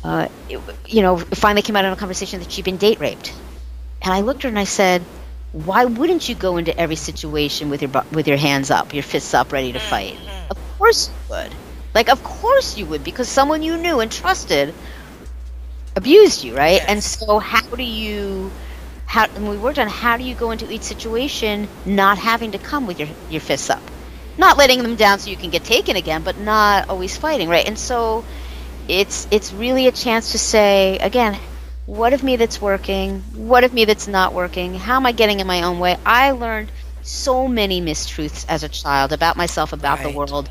[0.04, 3.34] uh, it, you know finally came out in a conversation that she'd been date raped
[4.02, 5.02] and I looked at her and I said,
[5.52, 9.32] why wouldn't you go into every situation with your with your hands up, your fists
[9.32, 10.14] up, ready to fight?
[10.14, 10.50] Mm-hmm.
[10.50, 11.54] Of course you would.
[11.94, 14.74] Like, of course you would, because someone you knew and trusted
[15.96, 16.74] abused you, right?
[16.74, 16.84] Yes.
[16.88, 18.52] And so, how do you?
[19.06, 22.58] How and we worked on how do you go into each situation not having to
[22.58, 23.82] come with your your fists up,
[24.36, 27.66] not letting them down so you can get taken again, but not always fighting, right?
[27.66, 28.26] And so,
[28.88, 31.38] it's it's really a chance to say again
[31.86, 33.20] what of me that's working?
[33.34, 34.74] What of me that's not working?
[34.74, 35.96] How am I getting in my own way?
[36.04, 36.70] I learned
[37.02, 40.10] so many mistruths as a child about myself, about right.
[40.10, 40.50] the world,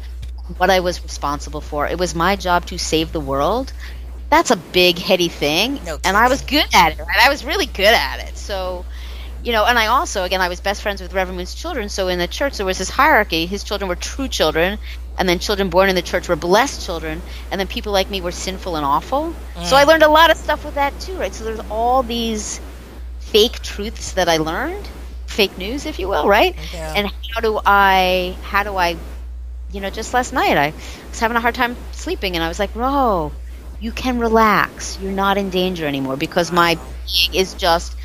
[0.57, 1.87] what I was responsible for.
[1.87, 3.73] It was my job to save the world.
[4.29, 5.81] That's a big, heady thing.
[5.85, 7.19] No and I was good at it, right?
[7.19, 8.37] I was really good at it.
[8.37, 8.85] So,
[9.43, 11.89] you know, and I also, again, I was best friends with Reverend Moon's children.
[11.89, 13.45] So in the church, there was this hierarchy.
[13.45, 14.79] His children were true children,
[15.17, 18.21] and then children born in the church were blessed children, and then people like me
[18.21, 19.33] were sinful and awful.
[19.55, 19.65] Mm.
[19.65, 19.87] So I mm.
[19.87, 21.33] learned a lot of stuff with that too, right?
[21.33, 22.59] So there's all these
[23.19, 24.87] fake truths that I learned,
[25.27, 26.55] fake news, if you will, right?
[26.73, 26.93] Yeah.
[26.95, 28.97] And how do I, how do I,
[29.71, 30.73] you know, just last night I
[31.09, 33.31] was having a hard time sleeping, and I was like, "Ro,
[33.79, 34.97] you can relax.
[35.01, 37.95] You're not in danger anymore because my being is just,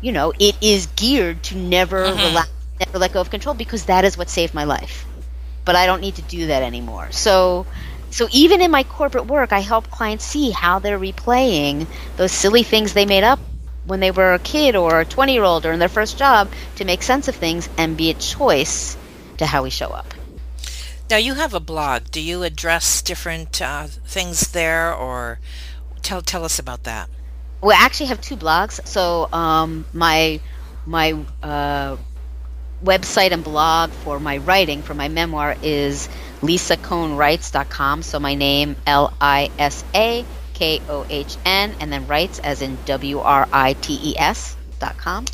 [0.00, 2.18] you know, it is geared to never mm-hmm.
[2.18, 2.50] relax,
[2.80, 5.06] never let go of control because that is what saved my life."
[5.66, 7.12] But I don't need to do that anymore.
[7.12, 7.66] So
[8.10, 11.86] so even in my corporate work, I help clients see how they're replaying
[12.16, 13.38] those silly things they made up
[13.84, 16.48] when they were a kid or a 20 year old or in their first job
[16.76, 18.96] to make sense of things and be a choice
[19.36, 20.14] to how we show up.
[21.10, 22.10] Now, you have a blog.
[22.10, 25.38] Do you address different uh, things there or
[26.02, 27.10] tell, tell us about that?
[27.62, 28.84] We actually have two blogs.
[28.86, 30.40] So, um, my
[30.84, 31.96] my uh,
[32.84, 36.08] website and blog for my writing, for my memoir, is
[36.40, 38.02] lisakohnwrites.com.
[38.02, 40.24] So my name, L I S A
[40.54, 45.26] K O H N, and then writes as in W R I T E S.com.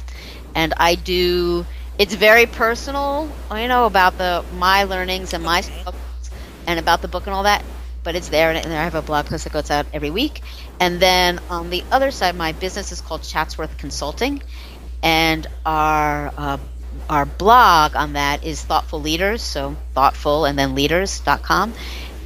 [0.54, 1.64] And I do,
[1.98, 5.94] it's very personal, you know, about the my learnings and my stuff
[6.66, 7.64] and about the book and all that.
[8.04, 8.80] But it's there, and there.
[8.80, 10.42] I have a blog post that goes out every week.
[10.80, 14.42] And then on the other side, my business is called Chatsworth Consulting,
[15.04, 16.58] and our uh,
[17.08, 21.74] our blog on that is Thoughtful Leaders, so thoughtful and then leaders.com.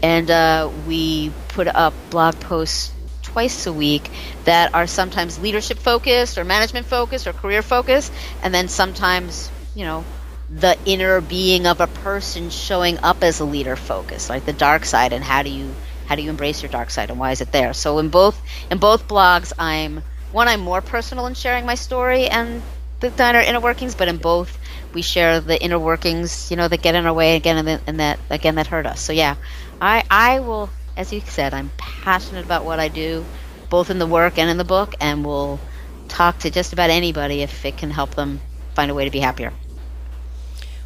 [0.02, 2.92] And uh, we put up blog posts
[3.22, 4.10] twice a week
[4.44, 8.12] that are sometimes leadership focused or management focused or career focused,
[8.42, 10.04] and then sometimes, you know,
[10.48, 14.84] the inner being of a person showing up as a leader focus, like the dark
[14.84, 15.74] side and how do you
[16.06, 17.72] how do you embrace your dark side and why is it there?
[17.72, 18.40] So in both
[18.70, 22.62] in both blogs I'm one I'm more personal in sharing my story and
[23.01, 24.59] the inner workings, but in both
[24.92, 28.01] we share the inner workings, you know, that get in our way again, and, and
[28.01, 29.01] that again that hurt us.
[29.01, 29.36] So yeah,
[29.80, 33.26] I I will, as you said, I'm passionate about what I do,
[33.68, 35.61] both in the work and in the book, and will
[36.09, 38.40] talk to just about anybody if it can help them
[38.74, 39.53] find a way to be happier.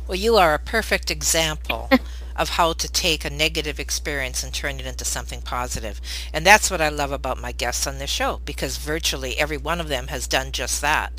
[0.06, 1.90] Well, you are a perfect example
[2.40, 6.00] of how to take a negative experience and turn it into something positive.
[6.32, 9.78] And that's what I love about my guests on this show because virtually every one
[9.78, 11.12] of them has done just that.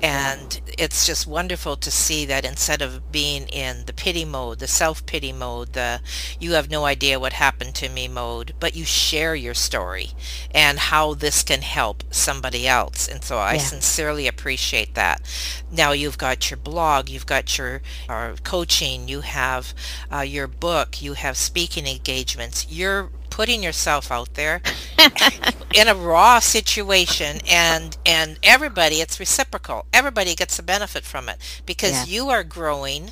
[0.00, 4.66] And it's just wonderful to see that instead of being in the pity mode, the
[4.66, 6.00] self-pity mode, the
[6.40, 10.12] you have no idea what happened to me mode, but you share your story
[10.54, 13.06] and how this can help somebody else.
[13.08, 13.58] And so I yeah.
[13.58, 15.20] sincerely appreciate that.
[15.70, 19.74] Now you've got your blog, you've got your uh, coaching, you have
[20.10, 24.62] uh, your book, you have speaking engagements, you're putting yourself out there
[25.74, 29.86] in a raw situation and and everybody it's reciprocal.
[29.92, 32.14] Everybody gets a benefit from it because yeah.
[32.14, 33.10] you are growing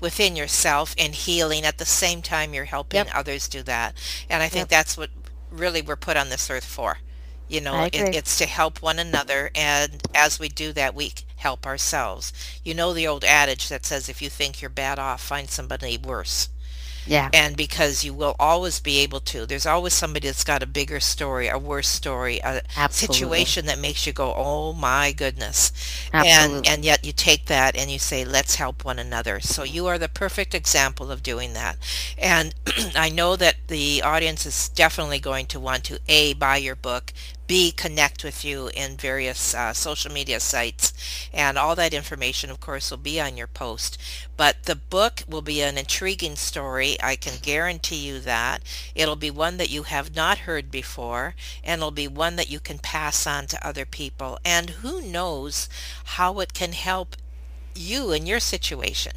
[0.00, 3.14] within yourself and healing at the same time you're helping yep.
[3.14, 3.94] others do that.
[4.28, 4.70] And i think yep.
[4.70, 5.10] that's what
[5.52, 6.98] really we're put on this earth for.
[7.46, 11.64] You know it, it's to help one another and as we do that we help
[11.64, 12.32] ourselves.
[12.64, 15.96] You know the old adage that says if you think you're bad off find somebody
[15.96, 16.48] worse
[17.08, 17.30] yeah.
[17.32, 19.46] And because you will always be able to.
[19.46, 23.44] There's always somebody that's got a bigger story, a worse story, a Absolutely.
[23.44, 25.72] situation that makes you go, "Oh my goodness."
[26.12, 26.58] Absolutely.
[26.58, 29.86] And and yet you take that and you say, "Let's help one another." So you
[29.86, 31.78] are the perfect example of doing that.
[32.18, 32.54] And
[32.96, 37.12] I know that the audience is definitely going to want to a buy your book,
[37.48, 40.92] B, connect with you in various uh, social media sites.
[41.32, 43.98] And all that information, of course, will be on your post.
[44.36, 46.98] But the book will be an intriguing story.
[47.02, 48.62] I can guarantee you that.
[48.94, 51.34] It'll be one that you have not heard before,
[51.64, 54.38] and it'll be one that you can pass on to other people.
[54.44, 55.70] And who knows
[56.04, 57.16] how it can help
[57.74, 59.12] you in your situation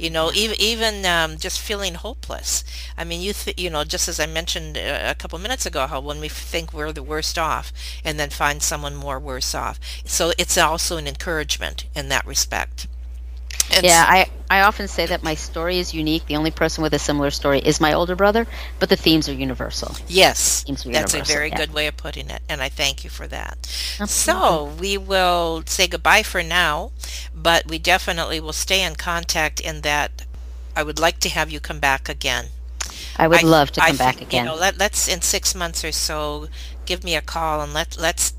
[0.00, 2.64] You know, even even um, just feeling hopeless.
[2.96, 5.86] I mean, you th- you know, just as I mentioned uh, a couple minutes ago,
[5.86, 7.70] how when we think we're the worst off,
[8.02, 9.78] and then find someone more worse off.
[10.06, 12.86] So it's also an encouragement in that respect.
[13.72, 16.26] And yeah, I, I often say that my story is unique.
[16.26, 18.46] The only person with a similar story is my older brother,
[18.80, 19.94] but the themes are universal.
[20.08, 21.56] Yes, that's universal, a very yeah.
[21.56, 23.58] good way of putting it, and I thank you for that.
[24.00, 24.06] Absolutely.
[24.08, 26.90] So we will say goodbye for now,
[27.34, 30.24] but we definitely will stay in contact in that
[30.74, 32.46] I would like to have you come back again.
[33.16, 34.46] I would I, love to come I, back again.
[34.46, 36.48] You know, let, let's in six months or so
[36.86, 38.32] give me a call and let let's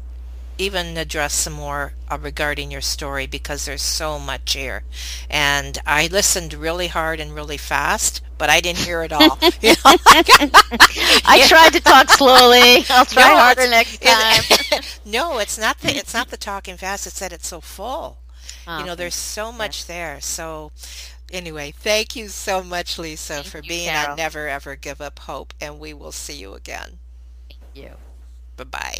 [0.61, 4.83] even address some more uh, regarding your story because there's so much here.
[5.29, 9.37] And I listened really hard and really fast, but I didn't hear it all.
[9.41, 12.85] I tried to talk slowly.
[12.89, 14.81] I'll try no, harder next time.
[15.05, 17.07] no, it's not the it's not the talking fast.
[17.07, 18.17] It's that it's so full.
[18.67, 20.21] Oh, you know, there's so much there.
[20.21, 20.71] So
[21.31, 24.11] anyway, thank you so much, Lisa, thank for you, being Carol.
[24.11, 26.99] on Never Ever Give Up Hope, and we will see you again.
[27.49, 27.91] Thank you.
[28.57, 28.99] Bye bye.